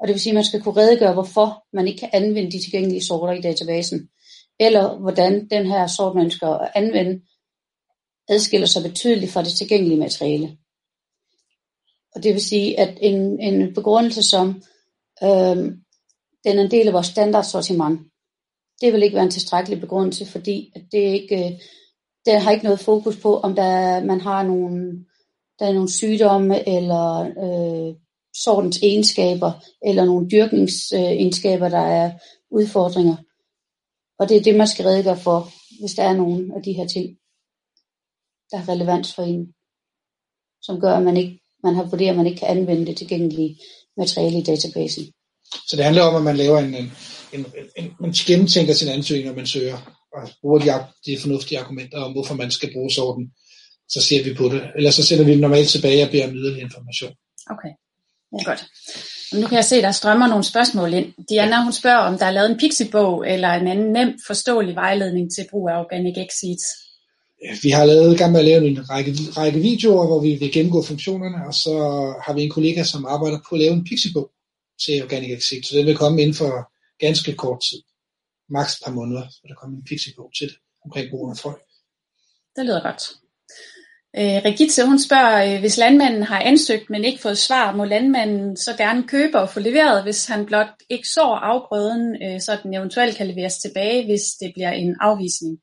Og 0.00 0.08
det 0.08 0.14
vil 0.14 0.20
sige, 0.20 0.30
at 0.30 0.34
man 0.34 0.44
skal 0.44 0.62
kunne 0.62 0.76
redegøre, 0.76 1.12
hvorfor 1.12 1.64
man 1.76 1.88
ikke 1.88 2.00
kan 2.00 2.10
anvende 2.12 2.52
de 2.52 2.62
tilgængelige 2.62 3.04
sorter 3.04 3.32
i 3.32 3.40
databasen. 3.40 4.08
Eller 4.66 4.98
hvordan 4.98 5.48
den 5.48 5.66
her 5.66 5.86
sort, 5.86 6.14
man 6.14 6.24
ønsker 6.24 6.48
at 6.48 6.70
anvende, 6.74 7.22
adskiller 8.28 8.66
sig 8.66 8.82
betydeligt 8.82 9.32
fra 9.32 9.42
det 9.42 9.52
tilgængelige 9.52 10.00
materiale. 10.00 10.56
Og 12.14 12.22
det 12.22 12.32
vil 12.34 12.42
sige, 12.42 12.80
at 12.80 12.98
en, 13.00 13.40
en 13.40 13.74
begrundelse 13.74 14.22
som, 14.22 14.62
øh, 15.22 15.56
den 16.44 16.58
er 16.58 16.62
en 16.62 16.70
del 16.70 16.86
af 16.88 16.92
vores 16.92 17.06
standardsortiment, 17.06 18.00
det 18.80 18.92
vil 18.92 19.02
ikke 19.02 19.14
være 19.14 19.24
en 19.24 19.30
tilstrækkelig 19.30 19.80
begrundelse, 19.80 20.26
fordi 20.26 20.72
at 20.74 20.82
det 20.92 20.98
ikke, 20.98 21.44
øh, 21.44 21.52
det 22.26 22.40
har 22.40 22.50
ikke 22.50 22.64
noget 22.64 22.80
fokus 22.80 23.16
på, 23.16 23.40
om 23.40 23.54
der, 23.54 24.04
man 24.04 24.20
har 24.20 24.42
nogle, 24.42 25.04
der 25.58 25.66
er 25.66 25.72
nogle 25.72 25.90
sygdomme, 25.90 26.68
eller 26.68 27.20
øh, 27.20 27.94
sortens 28.44 28.82
egenskaber, 28.82 29.52
eller 29.86 30.04
nogle 30.04 30.30
dyrkningsegenskaber, 30.30 31.68
der 31.68 31.86
er 32.00 32.10
udfordringer. 32.50 33.16
Og 34.22 34.28
det 34.28 34.36
er 34.36 34.42
det, 34.42 34.56
man 34.56 34.68
skal 34.68 34.84
redegøre 34.84 35.20
for, 35.20 35.52
hvis 35.80 35.94
der 35.94 36.02
er 36.02 36.12
nogle 36.12 36.56
af 36.56 36.62
de 36.62 36.72
her 36.72 36.86
ting 36.86 37.06
der 38.50 38.56
har 38.56 38.72
relevans 38.72 39.14
for 39.14 39.22
en, 39.22 39.54
som 40.62 40.80
gør, 40.80 40.94
at 40.96 41.02
man, 41.02 41.16
ikke, 41.16 41.40
man 41.64 41.74
har 41.74 41.84
vurderet, 41.84 42.10
at 42.10 42.16
man 42.16 42.26
ikke 42.26 42.38
kan 42.38 42.48
anvende 42.48 42.86
det 42.86 42.96
tilgængelige 42.96 43.60
materiale 43.96 44.38
i 44.38 44.42
databasen. 44.42 45.04
Så 45.68 45.76
det 45.76 45.84
handler 45.84 46.02
om, 46.02 46.14
at 46.14 46.22
man 46.22 46.36
laver 46.36 46.58
en, 46.58 46.74
en, 46.74 46.92
en, 47.32 47.46
en 47.76 47.92
man 48.00 48.12
gennemtænker 48.12 48.74
sin 48.74 48.88
ansøgning, 48.88 49.28
når 49.28 49.34
man 49.34 49.46
søger, 49.46 49.78
og 50.12 50.28
bruger 50.40 50.58
de, 50.58 50.86
de 51.06 51.20
fornuftige 51.20 51.60
argumenter 51.60 51.98
om, 51.98 52.12
hvorfor 52.12 52.34
man 52.34 52.50
skal 52.50 52.72
bruge 52.72 52.90
sorten, 52.90 53.32
så 53.88 54.00
ser 54.02 54.24
vi 54.24 54.34
på 54.34 54.44
det. 54.44 54.62
Ellers 54.76 54.94
så 54.94 55.06
sender 55.06 55.24
vi 55.24 55.34
normalt 55.34 55.68
tilbage 55.68 56.04
og 56.04 56.10
beder 56.10 56.28
om 56.28 56.34
yderligere 56.34 56.66
information. 56.68 57.12
Okay, 57.50 57.72
ja, 58.32 58.44
godt. 58.44 58.64
Nu 59.34 59.46
kan 59.46 59.56
jeg 59.56 59.64
se, 59.64 59.82
der 59.82 59.90
strømmer 59.90 60.26
nogle 60.26 60.44
spørgsmål 60.44 60.94
ind. 60.94 61.12
Diana, 61.28 61.62
hun 61.62 61.72
spørger, 61.72 61.98
om 61.98 62.18
der 62.18 62.26
er 62.26 62.30
lavet 62.30 62.50
en 62.50 62.58
pixibog 62.58 63.28
eller 63.28 63.48
en 63.48 63.66
anden 63.68 63.92
nemt 63.92 64.16
forståelig 64.26 64.74
vejledning 64.74 65.34
til 65.34 65.46
brug 65.50 65.68
af 65.68 65.78
Organic 65.78 66.14
Exceeds 66.18 66.64
vi 67.62 67.70
har 67.70 67.84
lavet, 67.84 68.18
gang 68.18 68.32
med 68.32 68.40
at 68.40 68.46
lave 68.46 68.66
en 68.66 68.90
række, 68.90 69.12
række 69.36 69.58
videoer, 69.60 70.06
hvor 70.06 70.20
vi 70.20 70.34
vil 70.34 70.52
gennemgå 70.52 70.82
funktionerne, 70.82 71.46
og 71.46 71.54
så 71.54 71.74
har 72.24 72.32
vi 72.34 72.42
en 72.42 72.50
kollega, 72.50 72.82
som 72.84 73.06
arbejder 73.06 73.38
på 73.48 73.54
at 73.54 73.60
lave 73.60 73.72
en 73.72 73.84
pixibog 73.84 74.30
til 74.84 75.02
Organic 75.02 75.30
Exit, 75.38 75.66
så 75.66 75.76
den 75.76 75.86
vil 75.86 75.96
komme 75.96 76.22
inden 76.22 76.34
for 76.34 76.52
ganske 76.98 77.32
kort 77.34 77.60
tid. 77.70 77.82
Maks 78.50 78.74
et 78.74 78.84
par 78.84 78.92
måneder, 78.92 79.28
så 79.30 79.40
der 79.48 79.54
kommer 79.54 79.76
en 79.76 79.84
pixibog 79.84 80.30
til 80.38 80.48
det, 80.48 80.56
omkring 80.84 81.10
brugen 81.10 81.30
af 81.30 81.38
frø. 81.38 81.52
Det 82.56 82.64
lyder 82.64 82.82
godt. 82.82 83.02
Øh, 84.18 84.38
Regitze, 84.44 84.86
hun 84.86 84.98
spørger, 84.98 85.54
øh, 85.54 85.60
hvis 85.60 85.76
landmanden 85.76 86.22
har 86.22 86.40
ansøgt, 86.40 86.90
men 86.90 87.04
ikke 87.04 87.22
fået 87.22 87.38
svar, 87.38 87.76
må 87.76 87.84
landmanden 87.84 88.56
så 88.56 88.70
gerne 88.78 89.02
købe 89.08 89.38
og 89.38 89.50
få 89.50 89.60
leveret, 89.60 90.02
hvis 90.02 90.26
han 90.26 90.46
blot 90.46 90.72
ikke 90.90 91.08
sår 91.08 91.34
afgrøden, 91.36 92.22
øh, 92.22 92.40
så 92.40 92.58
den 92.62 92.74
eventuelt 92.74 93.16
kan 93.16 93.26
leveres 93.26 93.58
tilbage, 93.58 94.04
hvis 94.04 94.22
det 94.40 94.52
bliver 94.54 94.72
en 94.72 94.96
afvisning? 95.00 95.58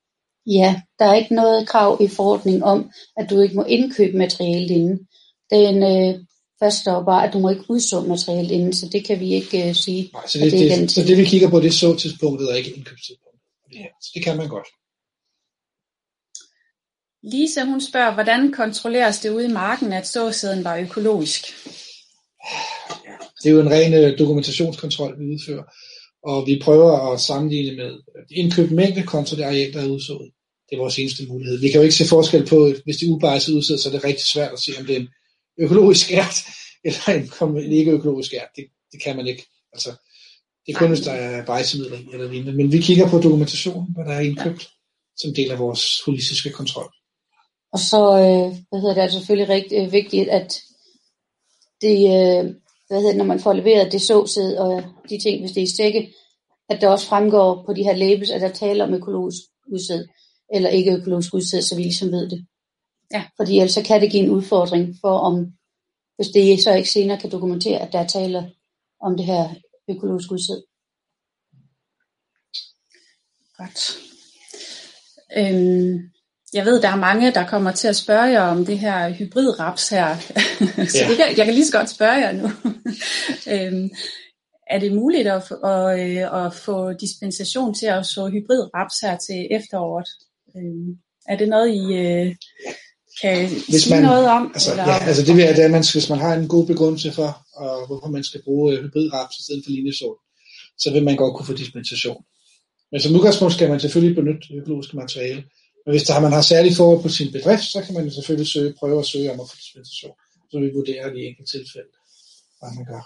Ja, 0.47 0.81
der 0.99 1.05
er 1.05 1.15
ikke 1.15 1.35
noget 1.35 1.67
krav 1.67 1.97
i 2.01 2.07
forordningen 2.07 2.63
om, 2.63 2.91
at 3.17 3.29
du 3.29 3.41
ikke 3.41 3.55
må 3.55 3.63
indkøbe 3.63 4.17
materialet 4.17 4.71
inden. 4.71 4.99
Den 5.51 5.75
øh, 5.83 6.19
fastslår 6.59 7.03
bare, 7.03 7.27
at 7.27 7.33
du 7.33 7.39
må 7.39 7.49
ikke 7.49 7.69
udså 7.69 8.01
materialet 8.01 8.51
inden, 8.51 8.73
så 8.73 8.89
det 8.91 9.05
kan 9.05 9.19
vi 9.19 9.33
ikke 9.33 9.69
øh, 9.69 9.75
sige. 9.75 10.09
Nej, 10.13 10.27
så 10.27 10.39
det, 10.39 10.51
det, 10.51 10.79
det, 10.79 10.91
så 10.91 11.03
det 11.03 11.17
vi 11.17 11.25
kigger 11.25 11.49
på, 11.49 11.59
det 11.59 11.67
er 11.67 11.71
så-tidspunktet 11.71 12.49
og 12.49 12.57
ikke 12.57 12.69
indkøbstidspunktet. 12.69 13.41
Ja, 13.73 13.85
så 14.01 14.11
det 14.15 14.23
kan 14.23 14.37
man 14.37 14.47
godt. 14.47 14.67
Lisa, 17.23 17.63
hun 17.63 17.81
spørger, 17.81 18.13
hvordan 18.13 18.51
kontrolleres 18.51 19.19
det 19.19 19.29
ude 19.29 19.45
i 19.45 19.53
marken, 19.53 19.93
at 19.93 20.07
såsæden 20.07 20.63
var 20.63 20.77
økologisk? 20.77 21.41
Det 23.43 23.49
er 23.49 23.53
jo 23.53 23.61
en 23.61 23.71
ren 23.71 23.93
øh, 23.93 24.19
dokumentationskontrol, 24.19 25.19
vi 25.19 25.25
udfører. 25.33 25.63
Og 26.23 26.47
vi 26.47 26.61
prøver 26.63 27.13
at 27.13 27.19
sammenligne 27.19 27.75
med 27.77 27.91
øh, 27.91 28.25
indkøbt 28.31 28.71
mængde 28.71 29.03
kontra 29.03 29.35
det 29.35 29.43
areal, 29.43 29.73
der 29.73 29.81
er 29.81 29.87
udsået. 29.87 30.31
Det 30.69 30.75
er 30.75 30.79
vores 30.79 30.99
eneste 30.99 31.25
mulighed. 31.27 31.59
Vi 31.59 31.69
kan 31.69 31.79
jo 31.79 31.83
ikke 31.83 31.95
se 31.95 32.07
forskel 32.07 32.45
på, 32.45 32.67
øh, 32.67 32.75
hvis 32.83 32.97
det 32.97 33.07
er 33.07 33.11
ubejset 33.11 33.53
udsat, 33.53 33.79
så 33.79 33.89
er 33.89 33.93
det 33.93 34.03
rigtig 34.03 34.25
svært 34.25 34.53
at 34.53 34.59
se, 34.59 34.71
om 34.79 34.85
det 34.85 34.95
er 34.95 34.99
en 34.99 35.09
økologisk 35.59 36.11
ært, 36.11 36.37
eller 36.87 37.09
en, 37.09 37.71
ikke 37.71 37.91
økologisk 37.91 38.33
ært. 38.33 38.49
Det, 38.55 38.65
det 38.91 39.03
kan 39.03 39.15
man 39.15 39.27
ikke. 39.27 39.45
Altså, 39.73 39.89
det 40.65 40.73
er 40.73 40.79
kun, 40.79 40.89
hvis 40.89 41.01
der 41.01 41.11
er 41.11 41.45
bejsemidler 41.45 41.97
i 41.97 42.07
eller 42.13 42.31
lignende. 42.31 42.53
Men 42.53 42.71
vi 42.71 42.81
kigger 42.81 43.09
på 43.09 43.17
dokumentationen, 43.17 43.87
hvad 43.95 44.05
der 44.05 44.11
er 44.11 44.19
indkøbt, 44.19 44.69
som 45.17 45.33
del 45.33 45.51
af 45.51 45.59
vores 45.59 46.01
holistiske 46.05 46.49
kontrol. 46.49 46.93
Og 47.71 47.79
så 47.79 47.97
øh, 47.97 48.55
hvad 48.69 48.79
hedder 48.79 48.93
det, 48.93 49.01
er 49.01 49.05
det 49.05 49.13
selvfølgelig 49.13 49.49
rigtig 49.49 49.77
øh, 49.77 49.91
vigtigt, 49.91 50.29
at 50.29 50.61
det, 51.81 51.97
øh, 51.97 52.43
hvad 52.87 52.97
hedder 52.97 53.09
det, 53.09 53.17
når 53.17 53.25
man 53.25 53.39
får 53.39 53.53
leveret 53.53 53.91
det 53.91 54.01
såsæd 54.01 54.55
og 54.55 54.83
de 55.09 55.19
ting, 55.19 55.39
hvis 55.39 55.51
det 55.51 55.61
er 55.61 55.67
i 55.67 55.75
sække, 55.77 56.13
at 56.69 56.81
der 56.81 56.89
også 56.89 57.07
fremgår 57.07 57.63
på 57.65 57.73
de 57.73 57.83
her 57.83 57.95
labels, 57.95 58.31
at 58.31 58.41
der 58.41 58.51
taler 58.51 58.85
om 58.85 58.93
økologisk 58.93 59.41
udsæd 59.71 60.07
eller 60.53 60.69
ikke 60.69 60.93
økologisk 60.93 61.33
udsæd, 61.33 61.61
så 61.61 61.75
vi 61.75 61.81
ligesom 61.81 62.11
ved 62.11 62.29
det. 62.29 62.47
Ja. 63.13 63.23
Fordi 63.37 63.57
ellers 63.57 63.73
så 63.73 63.83
kan 63.83 64.01
det 64.01 64.11
give 64.11 64.23
en 64.23 64.29
udfordring 64.29 64.95
for, 65.01 65.17
om 65.17 65.53
hvis 66.15 66.27
det 66.27 66.63
så 66.63 66.73
ikke 66.73 66.89
senere 66.89 67.19
kan 67.19 67.31
dokumentere, 67.31 67.79
at 67.79 67.93
der 67.93 67.99
er 67.99 68.07
tale 68.07 68.51
om 69.01 69.17
det 69.17 69.25
her 69.25 69.55
økologisk 69.89 70.31
udsæd. 70.31 70.61
Godt. 73.57 73.97
Øhm, 75.37 76.11
jeg 76.53 76.65
ved, 76.65 76.81
der 76.81 76.89
er 76.89 76.95
mange, 76.95 77.31
der 77.31 77.47
kommer 77.47 77.71
til 77.71 77.87
at 77.87 77.95
spørge 77.95 78.23
jer 78.23 78.41
om 78.41 78.65
det 78.65 78.79
her 78.79 79.13
hybridraps 79.13 79.89
her. 79.89 80.15
så 80.93 80.99
ja. 81.01 81.09
det 81.09 81.17
kan, 81.17 81.37
jeg 81.37 81.45
kan 81.45 81.53
lige 81.53 81.65
så 81.65 81.77
godt 81.77 81.89
spørge 81.89 82.13
jer 82.13 82.31
nu. 82.31 82.47
øhm, 83.53 83.89
er 84.69 84.79
det 84.79 84.93
muligt 84.93 85.27
at, 85.27 85.43
at, 85.63 85.99
øh, 85.99 86.45
at 86.45 86.53
få 86.53 86.93
dispensation 86.93 87.73
til 87.73 87.85
at 87.85 88.05
så 88.05 88.27
hybridraps 88.27 88.95
her 89.03 89.17
til 89.17 89.47
efteråret? 89.51 90.09
Øh, 90.55 90.95
er 91.27 91.37
det 91.37 91.49
noget, 91.49 91.69
I 91.69 91.83
øh, 91.93 92.35
kan 93.21 93.49
hvis 93.69 93.83
sige 93.83 93.95
man, 93.95 94.03
noget 94.03 94.27
om? 94.27 94.51
Altså, 94.53 94.71
eller? 94.71 94.87
Ja, 94.87 94.97
altså 95.07 95.25
det 95.25 95.35
vil 95.35 95.43
at 95.43 95.71
man, 95.71 95.83
hvis 95.93 96.09
man 96.09 96.19
har 96.19 96.33
en 96.33 96.47
god 96.47 96.65
begrundelse 96.67 97.11
for, 97.11 97.29
og 97.55 97.87
hvorfor 97.87 98.07
man 98.07 98.23
skal 98.23 98.41
bruge 98.43 98.73
øh, 98.73 98.83
hybridraps 98.83 99.35
i 99.39 99.43
stedet 99.43 99.61
for 99.65 99.71
linjesål, 99.71 100.17
så 100.77 100.91
vil 100.93 101.03
man 101.03 101.15
godt 101.15 101.35
kunne 101.35 101.45
få 101.45 101.53
dispensation. 101.53 102.23
Men 102.91 103.01
som 103.01 103.15
udgangspunkt 103.15 103.53
skal 103.53 103.69
man 103.69 103.79
selvfølgelig 103.79 104.15
benytte 104.15 104.53
økologiske 104.59 104.97
materiale. 104.97 105.43
Men 105.85 105.91
hvis 105.93 106.03
der, 106.03 106.19
man 106.19 106.31
har 106.31 106.41
særlige 106.41 106.75
forhold 106.75 107.01
på 107.01 107.09
sin 107.09 107.31
bedrift, 107.31 107.63
så 107.63 107.81
kan 107.85 107.93
man 107.93 108.11
selvfølgelig 108.11 108.47
søge, 108.47 108.73
prøve 108.79 108.99
at 108.99 109.05
søge 109.05 109.31
om 109.31 109.39
at 109.39 109.49
få 109.49 109.55
dispensation. 109.55 110.15
Så 110.51 110.59
vi 110.59 110.69
vurderer 110.77 111.13
de 111.13 111.21
enkelte 111.27 111.51
tilfælde, 111.51 111.91
hvad 112.59 112.71
man 112.77 112.85
gør. 112.85 113.03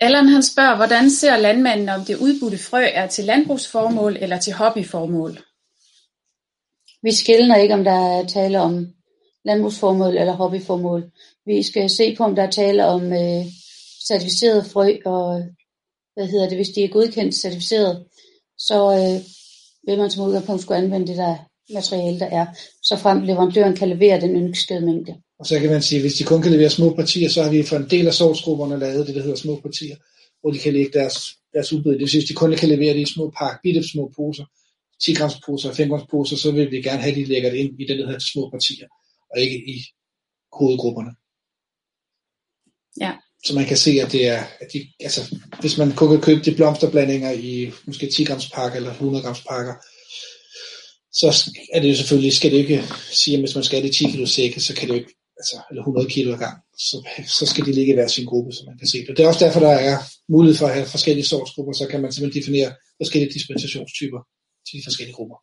Allan 0.00 0.28
han 0.28 0.42
spørger, 0.42 0.76
hvordan 0.76 1.10
ser 1.10 1.36
landmanden, 1.36 1.88
om 1.88 2.04
det 2.04 2.16
udbudte 2.16 2.58
frø 2.58 2.84
er 2.94 3.06
til 3.06 3.24
landbrugsformål 3.24 4.16
eller 4.16 4.38
til 4.40 4.52
hobbyformål? 4.52 5.38
Vi 7.02 7.12
skiller 7.12 7.56
ikke, 7.56 7.74
om 7.74 7.84
der 7.84 8.18
er 8.18 8.26
tale 8.26 8.60
om 8.60 8.86
landbrugsformål 9.44 10.16
eller 10.16 10.32
hobbyformål. 10.32 11.10
Vi 11.46 11.62
skal 11.62 11.90
se 11.90 12.16
på, 12.16 12.24
om 12.24 12.34
der 12.34 12.42
er 12.42 12.50
tale 12.50 12.86
om 12.86 13.12
øh, 13.12 13.44
certificeret 14.08 14.66
frø 14.66 14.96
og 15.04 15.44
hvad 16.14 16.26
hedder 16.26 16.48
det, 16.48 16.58
hvis 16.58 16.68
de 16.68 16.84
er 16.84 16.88
godkendt 16.88 17.34
certificeret, 17.34 18.06
så 18.58 18.78
øh, 18.92 19.24
vil 19.86 19.98
man 19.98 20.10
som 20.10 20.24
udgangspunkt 20.26 20.62
skulle 20.62 20.78
anvende 20.78 21.06
det 21.06 21.16
der 21.16 21.36
materiale, 21.74 22.18
der 22.18 22.26
er, 22.26 22.46
så 22.82 22.96
frem 22.96 23.22
leverandøren 23.22 23.76
kan 23.76 23.88
levere 23.88 24.20
den 24.20 24.36
ønskede 24.36 24.80
mængde. 24.80 25.14
Og 25.38 25.46
så 25.46 25.60
kan 25.60 25.70
man 25.70 25.82
sige, 25.82 25.98
at 25.98 26.02
hvis 26.02 26.14
de 26.14 26.24
kun 26.24 26.42
kan 26.42 26.52
levere 26.52 26.70
små 26.70 26.94
partier, 26.94 27.28
så 27.28 27.42
har 27.42 27.50
vi 27.50 27.62
for 27.62 27.76
en 27.76 27.90
del 27.90 28.06
af 28.06 28.14
sortsgrupperne 28.14 28.78
lavet 28.78 29.06
det, 29.06 29.14
der 29.14 29.22
hedder 29.22 29.36
små 29.36 29.60
partier, 29.60 29.96
hvor 30.40 30.50
de 30.50 30.58
kan 30.58 30.72
lægge 30.72 30.92
deres, 30.98 31.16
deres 31.52 31.72
udbud. 31.72 31.92
Det 31.92 32.00
vil 32.00 32.08
sige, 32.08 32.20
hvis 32.20 32.28
de 32.28 32.34
kun 32.34 32.56
kan 32.56 32.68
levere 32.68 32.94
det 32.94 33.00
i 33.00 33.12
små 33.14 33.32
pakke, 33.38 33.58
bitte 33.62 33.88
små 33.88 34.12
poser, 34.16 34.44
10 35.04 35.14
grams 35.14 35.40
poser 35.46 35.68
og 35.70 35.76
5 35.76 35.88
grams 35.88 36.06
poser, 36.10 36.36
så 36.36 36.50
vil 36.50 36.70
vi 36.70 36.82
gerne 36.82 37.02
have, 37.02 37.10
at 37.10 37.16
de 37.16 37.24
lægger 37.24 37.50
det 37.50 37.58
ind 37.58 37.80
i 37.80 37.86
det, 37.86 37.98
der 37.98 38.06
hedder 38.06 38.18
små 38.32 38.50
partier, 38.50 38.86
og 39.30 39.40
ikke 39.40 39.56
i 39.56 39.76
hovedgrupperne. 40.52 41.12
Ja. 43.00 43.12
Så 43.44 43.54
man 43.54 43.64
kan 43.64 43.76
se, 43.76 43.90
at 43.90 44.12
det 44.12 44.28
er, 44.28 44.44
at 44.60 44.72
de, 44.72 44.78
altså, 45.00 45.36
hvis 45.60 45.78
man 45.78 45.92
kun 45.92 46.10
kan 46.10 46.20
købe 46.20 46.44
de 46.44 46.54
blomsterblandinger 46.54 47.30
i 47.30 47.72
måske 47.86 48.06
10 48.06 48.24
grams 48.24 48.50
pakker 48.50 48.76
eller 48.76 48.90
100 48.90 49.24
grams 49.24 49.44
pakker, 49.50 49.74
så 51.12 51.52
er 51.72 51.80
det 51.80 51.90
jo 51.90 51.96
selvfølgelig, 51.96 52.32
skal 52.32 52.52
det 52.52 52.58
ikke 52.58 52.84
sige, 53.10 53.34
at 53.36 53.40
hvis 53.40 53.54
man 53.54 53.64
skal 53.64 53.78
have 53.78 53.86
det 53.88 53.96
10 53.96 54.04
kilo 54.10 54.26
sække, 54.26 54.60
så 54.60 54.74
kan 54.74 54.88
det 54.88 54.94
jo 54.94 55.00
ikke, 55.00 55.14
altså, 55.38 55.56
eller 55.70 55.82
100 55.82 56.08
kilo 56.08 56.32
ad 56.32 56.38
gang, 56.38 56.56
så, 56.78 57.08
så 57.38 57.46
skal 57.46 57.66
de 57.66 57.72
ligge 57.72 57.92
i 57.92 57.94
hver 57.94 58.08
sin 58.08 58.26
gruppe, 58.26 58.52
som 58.52 58.66
man 58.66 58.78
kan 58.78 58.88
se 58.88 58.98
det. 59.06 59.16
Det 59.16 59.22
er 59.24 59.28
også 59.28 59.44
derfor, 59.44 59.60
der 59.60 59.76
er 59.90 59.96
mulighed 60.28 60.58
for 60.58 60.66
at 60.66 60.74
have 60.74 60.86
forskellige 60.86 61.26
sortsgrupper, 61.26 61.72
så 61.72 61.86
kan 61.90 62.00
man 62.02 62.12
simpelthen 62.12 62.42
definere 62.42 62.72
forskellige 63.00 63.32
dispensationstyper 63.32 64.20
til 64.66 64.78
de 64.78 64.82
forskellige 64.86 65.14
grupper. 65.14 65.36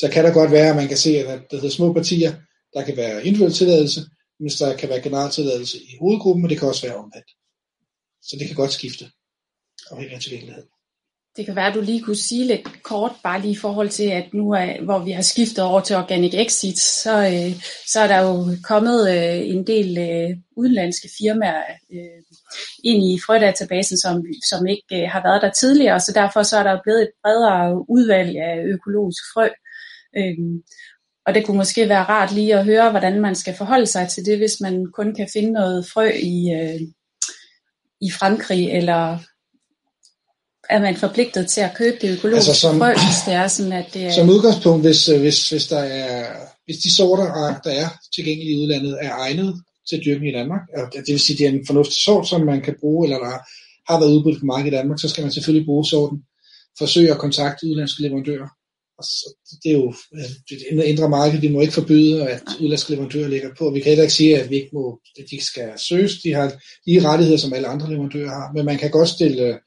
Så 0.00 0.08
kan 0.12 0.24
der 0.24 0.32
godt 0.32 0.50
være, 0.50 0.70
at 0.70 0.76
man 0.76 0.88
kan 0.88 0.96
se, 0.96 1.18
at 1.18 1.40
der 1.50 1.56
hedder 1.56 1.76
små 1.78 1.92
partier, 1.92 2.32
der 2.74 2.82
kan 2.84 2.96
være 2.96 3.26
individuel 3.26 3.54
tilladelse, 3.54 4.00
mens 4.40 4.56
der 4.56 4.76
kan 4.76 4.88
være 4.88 5.02
generel 5.02 5.30
tilladelse 5.30 5.78
i 5.78 5.96
hovedgruppen, 6.00 6.44
og 6.44 6.50
det 6.50 6.58
kan 6.58 6.68
også 6.68 6.86
være 6.86 6.96
omvendt. 6.96 7.30
Så 8.28 8.36
det 8.38 8.46
kan 8.46 8.56
godt 8.56 8.72
skifte, 8.72 9.04
afhængig 9.90 10.14
af 10.14 10.20
tilgængelighed. 10.20 10.64
Det 11.36 11.46
kan 11.46 11.56
være, 11.56 11.66
at 11.66 11.74
du 11.74 11.80
lige 11.80 12.02
kunne 12.02 12.16
sige 12.16 12.46
lidt 12.46 12.82
kort, 12.82 13.12
bare 13.22 13.40
lige 13.40 13.52
i 13.52 13.56
forhold 13.56 13.88
til, 13.88 14.08
at 14.10 14.34
nu 14.34 14.50
er, 14.52 14.84
hvor 14.84 14.98
vi 14.98 15.10
har 15.10 15.22
skiftet 15.22 15.64
over 15.64 15.80
til 15.80 15.96
Organic 15.96 16.34
Exit, 16.34 16.78
så, 16.78 17.14
øh, 17.26 17.62
så 17.86 18.00
er 18.00 18.06
der 18.06 18.20
jo 18.20 18.56
kommet 18.62 19.00
øh, 19.14 19.48
en 19.54 19.66
del 19.66 19.98
øh, 19.98 20.36
udenlandske 20.56 21.08
firmaer 21.18 21.62
øh, 21.92 22.22
ind 22.84 23.02
i 23.04 23.20
frødatabasen, 23.26 23.98
som, 23.98 24.24
som 24.50 24.66
ikke 24.66 25.02
øh, 25.02 25.08
har 25.10 25.22
været 25.22 25.42
der 25.42 25.50
tidligere, 25.50 26.00
så 26.00 26.12
derfor 26.12 26.42
så 26.42 26.56
er 26.56 26.62
der 26.62 26.82
blevet 26.84 27.02
et 27.02 27.10
bredere 27.22 27.90
udvalg 27.90 28.36
af 28.36 28.64
økologisk 28.64 29.22
frø. 29.34 29.48
Øh, 30.16 30.38
og 31.26 31.34
det 31.34 31.46
kunne 31.46 31.56
måske 31.56 31.88
være 31.88 32.04
rart 32.04 32.32
lige 32.32 32.54
at 32.58 32.64
høre, 32.64 32.90
hvordan 32.90 33.20
man 33.20 33.34
skal 33.34 33.54
forholde 33.54 33.86
sig 33.86 34.08
til 34.08 34.24
det, 34.24 34.38
hvis 34.38 34.60
man 34.60 34.86
kun 34.92 35.14
kan 35.14 35.28
finde 35.32 35.52
noget 35.52 35.86
frø 35.86 36.10
i, 36.22 36.36
øh, 36.52 36.80
i 38.00 38.10
Frankrig, 38.10 38.70
eller 38.70 39.18
er 40.70 40.80
man 40.80 40.96
forpligtet 40.96 41.48
til 41.48 41.60
at 41.60 41.74
købe 41.76 41.96
det 42.00 42.16
økologiske 42.16 42.50
altså 42.50 42.60
som, 42.60 42.78
frø, 42.78 42.92
hvis 42.92 43.20
det 43.26 43.34
er 43.34 43.48
sådan, 43.48 43.72
at 43.72 43.86
det 43.94 44.02
er... 44.06 44.12
Som 44.12 44.28
udgangspunkt, 44.28 44.84
hvis, 44.86 45.08
øh, 45.08 45.20
hvis, 45.20 45.50
hvis, 45.50 45.66
der 45.66 45.78
er, 45.78 46.26
hvis 46.64 46.76
de 46.76 46.94
sorter, 46.96 47.60
der 47.64 47.70
er 47.70 47.88
tilgængelige 48.14 48.56
i 48.56 48.62
udlandet, 48.62 48.98
er 49.00 49.12
egnet 49.12 49.62
til 49.88 50.02
dyrkning 50.04 50.34
i 50.34 50.38
Danmark, 50.38 50.60
og 50.76 50.92
det 50.92 51.12
vil 51.12 51.20
sige, 51.20 51.34
at 51.34 51.38
det 51.38 51.46
er 51.46 51.60
en 51.60 51.66
fornuftig 51.66 52.02
sort, 52.02 52.28
som 52.28 52.40
man 52.40 52.60
kan 52.60 52.74
bruge, 52.80 53.06
eller 53.06 53.18
der 53.18 53.36
har 53.92 54.00
været 54.00 54.14
udbudt 54.14 54.40
på 54.40 54.46
markedet 54.46 54.72
i 54.72 54.76
Danmark, 54.76 55.00
så 55.00 55.08
skal 55.08 55.22
man 55.22 55.32
selvfølgelig 55.32 55.66
bruge 55.66 55.86
sorten. 55.86 56.18
Forsøge 56.78 57.10
at 57.10 57.18
kontakte 57.18 57.66
udlandske 57.66 58.02
leverandører. 58.02 58.48
Og 58.98 59.04
så, 59.04 59.34
det 59.62 59.70
er 59.72 59.78
jo 59.78 59.94
det 60.48 60.84
indre 60.84 61.08
marked, 61.08 61.40
vi 61.40 61.48
må 61.48 61.60
ikke 61.60 61.72
forbyde, 61.72 62.28
at 62.28 62.42
udlandske 62.60 62.90
leverandører 62.90 63.28
ligger 63.28 63.50
på. 63.58 63.70
Vi 63.70 63.80
kan 63.80 63.90
heller 63.90 64.02
ikke 64.02 64.14
sige, 64.14 64.40
at 64.40 64.50
vi 64.50 64.56
ikke 64.56 64.70
må, 64.72 65.00
at 65.18 65.24
de 65.30 65.44
skal 65.44 65.72
søges. 65.88 66.22
De 66.22 66.32
har 66.32 66.48
de 66.86 67.08
rettigheder, 67.08 67.38
som 67.38 67.52
alle 67.52 67.68
andre 67.68 67.90
leverandører 67.90 68.28
har. 68.28 68.52
Men 68.54 68.64
man 68.64 68.78
kan 68.78 68.90
godt 68.90 69.08
stille 69.08 69.58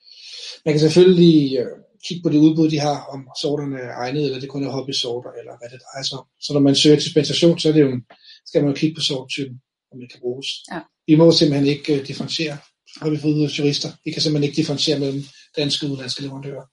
man 0.65 0.73
kan 0.73 0.79
selvfølgelig 0.79 1.57
øh, 1.59 1.65
kigge 2.05 2.23
på 2.23 2.29
det 2.29 2.37
udbud, 2.37 2.69
de 2.69 2.79
har, 2.79 3.05
om 3.13 3.27
sorterne 3.41 3.77
er 3.79 3.93
egnet, 3.95 4.25
eller 4.25 4.39
det 4.39 4.49
kun 4.49 4.63
er 4.63 4.69
hobby-sorter, 4.69 5.31
eller 5.39 5.53
hvad 5.59 5.69
det 5.69 5.79
drejer 5.85 6.03
sig 6.03 6.17
om. 6.17 6.25
Så 6.41 6.53
når 6.53 6.59
man 6.59 6.75
søger 6.75 6.95
dispensation, 6.95 7.59
så 7.59 7.69
er 7.69 7.73
det 7.73 7.81
jo, 7.81 8.01
skal 8.45 8.61
man 8.61 8.71
jo 8.71 8.75
kigge 8.75 8.95
på 8.95 9.01
sorttypen, 9.01 9.57
om 9.91 9.99
det 9.99 10.11
kan 10.11 10.19
bruges. 10.19 10.47
Ja. 10.71 10.79
Vi 11.07 11.15
må 11.15 11.31
simpelthen 11.31 11.67
ikke 11.67 11.93
uh, 11.93 12.07
differentiere, 12.07 12.57
har 13.01 13.09
vi 13.09 13.17
fået 13.17 13.33
ud 13.33 13.43
af 13.43 13.59
jurister. 13.59 13.89
Vi 14.05 14.11
kan 14.11 14.21
simpelthen 14.21 14.47
ikke 14.47 14.59
differentiere 14.61 14.99
mellem 14.99 15.23
danske 15.57 15.85
og 15.85 15.89
udenlandske 15.89 16.21
leverandører. 16.21 16.65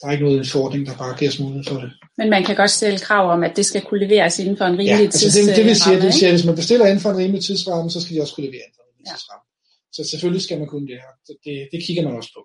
Der 0.00 0.06
er 0.08 0.12
ikke 0.12 0.24
noget 0.24 0.48
forordning, 0.48 0.86
der 0.86 0.96
bare 0.96 1.16
giver 1.18 1.30
os 1.30 1.38
mulighed 1.38 1.64
for 1.64 1.78
det. 1.80 1.90
Men 2.18 2.30
man 2.30 2.44
kan 2.44 2.56
godt 2.56 2.70
stille 2.70 2.98
krav 2.98 3.30
om, 3.30 3.42
at 3.44 3.56
det 3.56 3.66
skal 3.66 3.82
kunne 3.82 4.00
leveres 4.06 4.38
inden 4.38 4.56
for 4.56 4.64
en 4.64 4.72
rimelig 4.72 4.86
ja, 4.86 4.98
altså 4.98 5.40
det, 5.40 5.56
det, 5.56 5.64
vil 5.64 5.76
sige, 5.76 5.96
det 5.96 6.02
vil 6.02 6.12
sige, 6.12 6.28
at 6.28 6.34
hvis 6.34 6.44
man 6.44 6.54
bestiller 6.54 6.86
inden 6.86 7.00
for 7.00 7.10
en 7.10 7.16
rimelig 7.16 7.42
tidsramme, 7.44 7.90
så 7.90 8.00
skal 8.00 8.16
de 8.16 8.20
også 8.20 8.34
kunne 8.34 8.46
levere 8.46 8.64
inden 8.66 8.76
for 8.76 8.82
en 8.82 8.88
rimelig 8.92 9.06
ja. 9.10 9.14
tidsramme. 9.14 9.44
Så 9.96 10.00
selvfølgelig 10.10 10.42
skal 10.42 10.58
man 10.58 10.68
kunne 10.72 10.86
det 10.90 10.98
her. 11.04 11.12
Så 11.26 11.32
det, 11.44 11.68
det 11.72 11.80
kigger 11.86 12.02
man 12.06 12.16
også 12.16 12.32
på. 12.36 12.42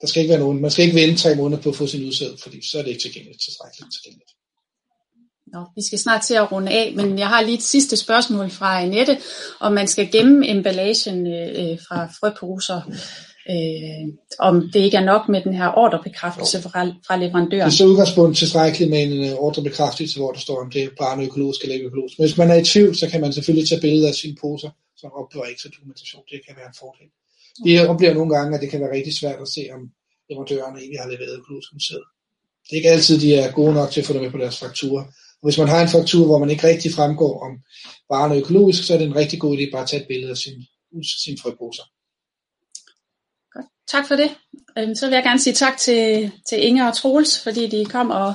Der 0.00 0.06
skal 0.06 0.20
ikke 0.22 0.32
være 0.34 0.44
nogen, 0.44 0.62
man 0.62 0.70
skal 0.70 0.84
ikke 0.84 1.00
vente 1.00 1.22
tre 1.22 1.34
måneder 1.34 1.62
på 1.62 1.68
at 1.68 1.76
få 1.76 1.86
sin 1.86 2.06
udsæd, 2.08 2.32
fordi 2.42 2.68
så 2.70 2.78
er 2.78 2.82
det 2.82 2.90
ikke 2.90 3.02
tilgængeligt 3.02 3.42
tilstrækkeligt 3.44 3.92
tilgængeligt. 3.94 4.32
Nå, 5.54 5.60
vi 5.76 5.82
skal 5.86 5.98
snart 5.98 6.22
til 6.22 6.34
at 6.34 6.52
runde 6.52 6.72
af, 6.72 6.92
men 6.96 7.18
jeg 7.18 7.28
har 7.28 7.42
lige 7.42 7.56
et 7.56 7.62
sidste 7.62 7.96
spørgsmål 7.96 8.50
fra 8.50 8.82
Annette, 8.82 9.18
om 9.60 9.72
man 9.72 9.88
skal 9.88 10.12
gemme 10.12 10.48
emballagen 10.48 11.26
øh, 11.26 11.78
fra 11.88 12.06
frøposer, 12.20 12.80
øh, 13.50 14.04
om 14.38 14.54
det 14.72 14.80
ikke 14.80 14.96
er 14.96 15.04
nok 15.12 15.28
med 15.28 15.40
den 15.46 15.54
her 15.54 15.68
ordrebekræftelse 15.82 16.62
fra, 16.62 16.80
fra 17.06 17.16
leverandøren. 17.16 17.66
Det 17.66 17.74
er 17.74 17.80
så 17.82 17.86
udgangspunkt 17.86 18.36
tilstrækkeligt 18.36 18.90
med 18.90 19.02
en 19.02 19.24
øh, 19.24 19.34
ordrebekræftelse, 19.46 20.18
hvor 20.20 20.32
der 20.32 20.40
står, 20.40 20.58
om 20.64 20.70
det 20.70 20.82
er 20.82 20.88
bare 20.98 21.24
økologisk 21.24 21.60
eller 21.62 21.74
ikke 21.74 21.86
økologisk. 21.86 22.18
Men 22.18 22.26
hvis 22.26 22.38
man 22.38 22.50
er 22.50 22.54
i 22.54 22.64
tvivl, 22.64 22.96
så 22.96 23.06
kan 23.10 23.20
man 23.20 23.32
selvfølgelig 23.32 23.68
tage 23.68 23.80
billeder 23.80 24.08
af 24.08 24.14
sine 24.14 24.36
poser, 24.40 24.70
som 24.96 25.10
oplever 25.20 25.44
ikke 25.44 25.62
så 25.62 25.68
dokumentation. 25.76 26.22
Det 26.30 26.40
kan 26.46 26.54
være 26.58 26.68
en 26.72 26.78
fordel. 26.82 27.08
Vi 27.64 27.72
oplever 27.92 28.14
nogle 28.14 28.34
gange, 28.36 28.54
at 28.56 28.62
det 28.62 28.70
kan 28.70 28.80
være 28.80 28.96
rigtig 28.98 29.14
svært 29.20 29.40
at 29.44 29.48
se, 29.54 29.62
om 29.76 29.80
leverandørerne 30.28 30.78
egentlig 30.78 31.00
har 31.00 31.08
leveret 31.14 31.38
økologisk 31.40 31.70
museet. 31.72 32.06
Det 32.64 32.72
er 32.72 32.76
ikke 32.80 32.90
altid, 32.96 33.20
de 33.20 33.34
er 33.34 33.52
gode 33.52 33.74
nok 33.74 33.90
til 33.90 34.00
at 34.00 34.06
få 34.06 34.12
det 34.12 34.22
med 34.22 34.30
på 34.30 34.38
deres 34.38 34.58
fakturer. 34.58 35.04
Og 35.40 35.44
hvis 35.46 35.58
man 35.58 35.68
har 35.68 35.80
en 35.82 35.94
faktur, 35.96 36.26
hvor 36.26 36.38
man 36.38 36.50
ikke 36.50 36.68
rigtig 36.68 36.90
fremgår 36.92 37.34
om 37.46 37.52
varen 38.10 38.32
er 38.32 38.38
økologisk, 38.42 38.80
så 38.84 38.94
er 38.94 38.98
det 38.98 39.06
en 39.06 39.16
rigtig 39.16 39.40
god 39.40 39.58
idé 39.58 39.70
bare 39.72 39.82
at 39.82 39.88
tage 39.88 40.02
et 40.02 40.08
billede 40.08 40.30
af 40.30 40.36
sin, 40.36 40.58
sin 41.24 41.38
frøposer. 41.42 41.82
Tak 43.88 44.08
for 44.08 44.16
det. 44.16 44.30
Øhm, 44.78 44.94
så 44.94 45.06
vil 45.06 45.14
jeg 45.14 45.22
gerne 45.22 45.38
sige 45.38 45.54
tak 45.54 45.76
til, 45.76 46.32
til 46.48 46.66
Inger 46.66 46.88
og 46.88 46.96
Troels, 46.96 47.42
fordi 47.42 47.66
de 47.66 47.84
kom 47.84 48.10
og, 48.10 48.34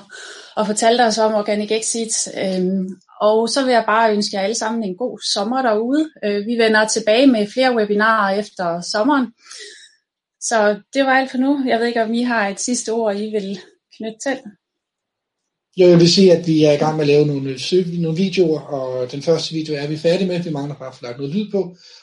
og 0.55 0.67
fortalte 0.67 1.01
os 1.01 1.17
om 1.17 1.33
Organic 1.33 1.71
Exit. 1.71 2.27
Øhm, 2.37 2.87
og 3.21 3.49
så 3.49 3.63
vil 3.65 3.71
jeg 3.71 3.83
bare 3.85 4.13
ønske 4.13 4.35
jer 4.35 4.43
alle 4.43 4.55
sammen 4.55 4.83
en 4.83 4.97
god 4.97 5.19
sommer 5.33 5.61
derude. 5.61 6.09
Øh, 6.23 6.45
vi 6.45 6.57
vender 6.57 6.87
tilbage 6.87 7.27
med 7.27 7.47
flere 7.53 7.75
webinarer 7.75 8.39
efter 8.39 8.81
sommeren. 8.81 9.27
Så 10.41 10.81
det 10.93 11.05
var 11.05 11.13
alt 11.13 11.31
for 11.31 11.37
nu. 11.37 11.63
Jeg 11.65 11.79
ved 11.79 11.87
ikke, 11.87 12.03
om 12.03 12.13
I 12.13 12.23
har 12.23 12.47
et 12.47 12.59
sidste 12.59 12.89
ord, 12.89 13.15
I 13.15 13.29
vil 13.29 13.59
knytte 13.97 14.17
til. 14.23 14.39
Jo, 15.79 15.87
jeg 15.87 15.99
vil 15.99 16.13
sige, 16.13 16.33
at 16.37 16.47
vi 16.47 16.63
er 16.63 16.71
i 16.71 16.81
gang 16.83 16.95
med 16.95 17.03
at 17.03 17.07
lave 17.07 17.25
nogle, 17.25 17.49
øh, 17.49 17.87
nogle 18.05 18.17
videoer, 18.17 18.61
og 18.61 19.11
den 19.11 19.21
første 19.21 19.53
video 19.53 19.75
er 19.75 19.87
vi 19.87 19.97
færdige 19.97 20.27
med. 20.27 20.43
Vi 20.43 20.49
mangler 20.49 20.75
bare 20.75 20.89
at 20.89 20.95
få 20.95 21.03
lagt 21.03 21.17
noget 21.17 21.35
lyd 21.35 21.51
på. 21.51 21.61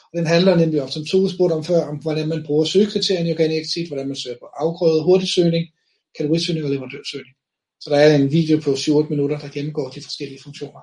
Og 0.09 0.13
den 0.17 0.27
handler 0.27 0.55
nemlig 0.55 0.81
om, 0.81 0.89
som 0.89 1.05
Tove 1.05 1.29
spurgte 1.29 1.53
om 1.53 1.63
før, 1.63 1.81
om 1.91 1.97
hvordan 1.97 2.27
man 2.27 2.43
bruger 2.45 2.65
søgekriterierne 2.65 3.29
i 3.29 3.33
Organic 3.33 3.87
hvordan 3.87 4.07
man 4.07 4.15
søger 4.15 4.37
på 4.41 4.45
afgrøde, 4.45 5.03
hurtigsøgning, 5.03 5.67
kategorisøgning 6.17 6.65
og 6.65 6.71
leverandørsøgning. 6.71 7.35
Så 7.81 7.89
der 7.89 7.97
er 7.97 8.15
en 8.15 8.31
video 8.31 8.59
på 8.59 8.71
7-8 8.71 9.09
minutter, 9.09 9.37
der 9.39 9.49
gennemgår 9.49 9.89
de 9.89 10.01
forskellige 10.01 10.43
funktioner. 10.43 10.81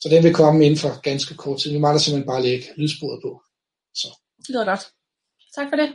Så 0.00 0.08
den 0.08 0.24
vil 0.24 0.34
komme 0.34 0.64
inden 0.64 0.78
for 0.78 1.00
ganske 1.00 1.34
kort 1.34 1.58
tid. 1.60 1.72
Vi 1.72 1.78
mangler 1.78 2.00
simpelthen 2.00 2.26
bare 2.26 2.42
lægge 2.42 2.66
lydsporet 2.76 3.20
på. 3.24 3.42
Så. 3.94 4.08
Det 4.38 4.48
lyder 4.48 4.64
godt. 4.64 4.84
Tak 5.56 5.66
for 5.70 5.76
det. 5.76 5.88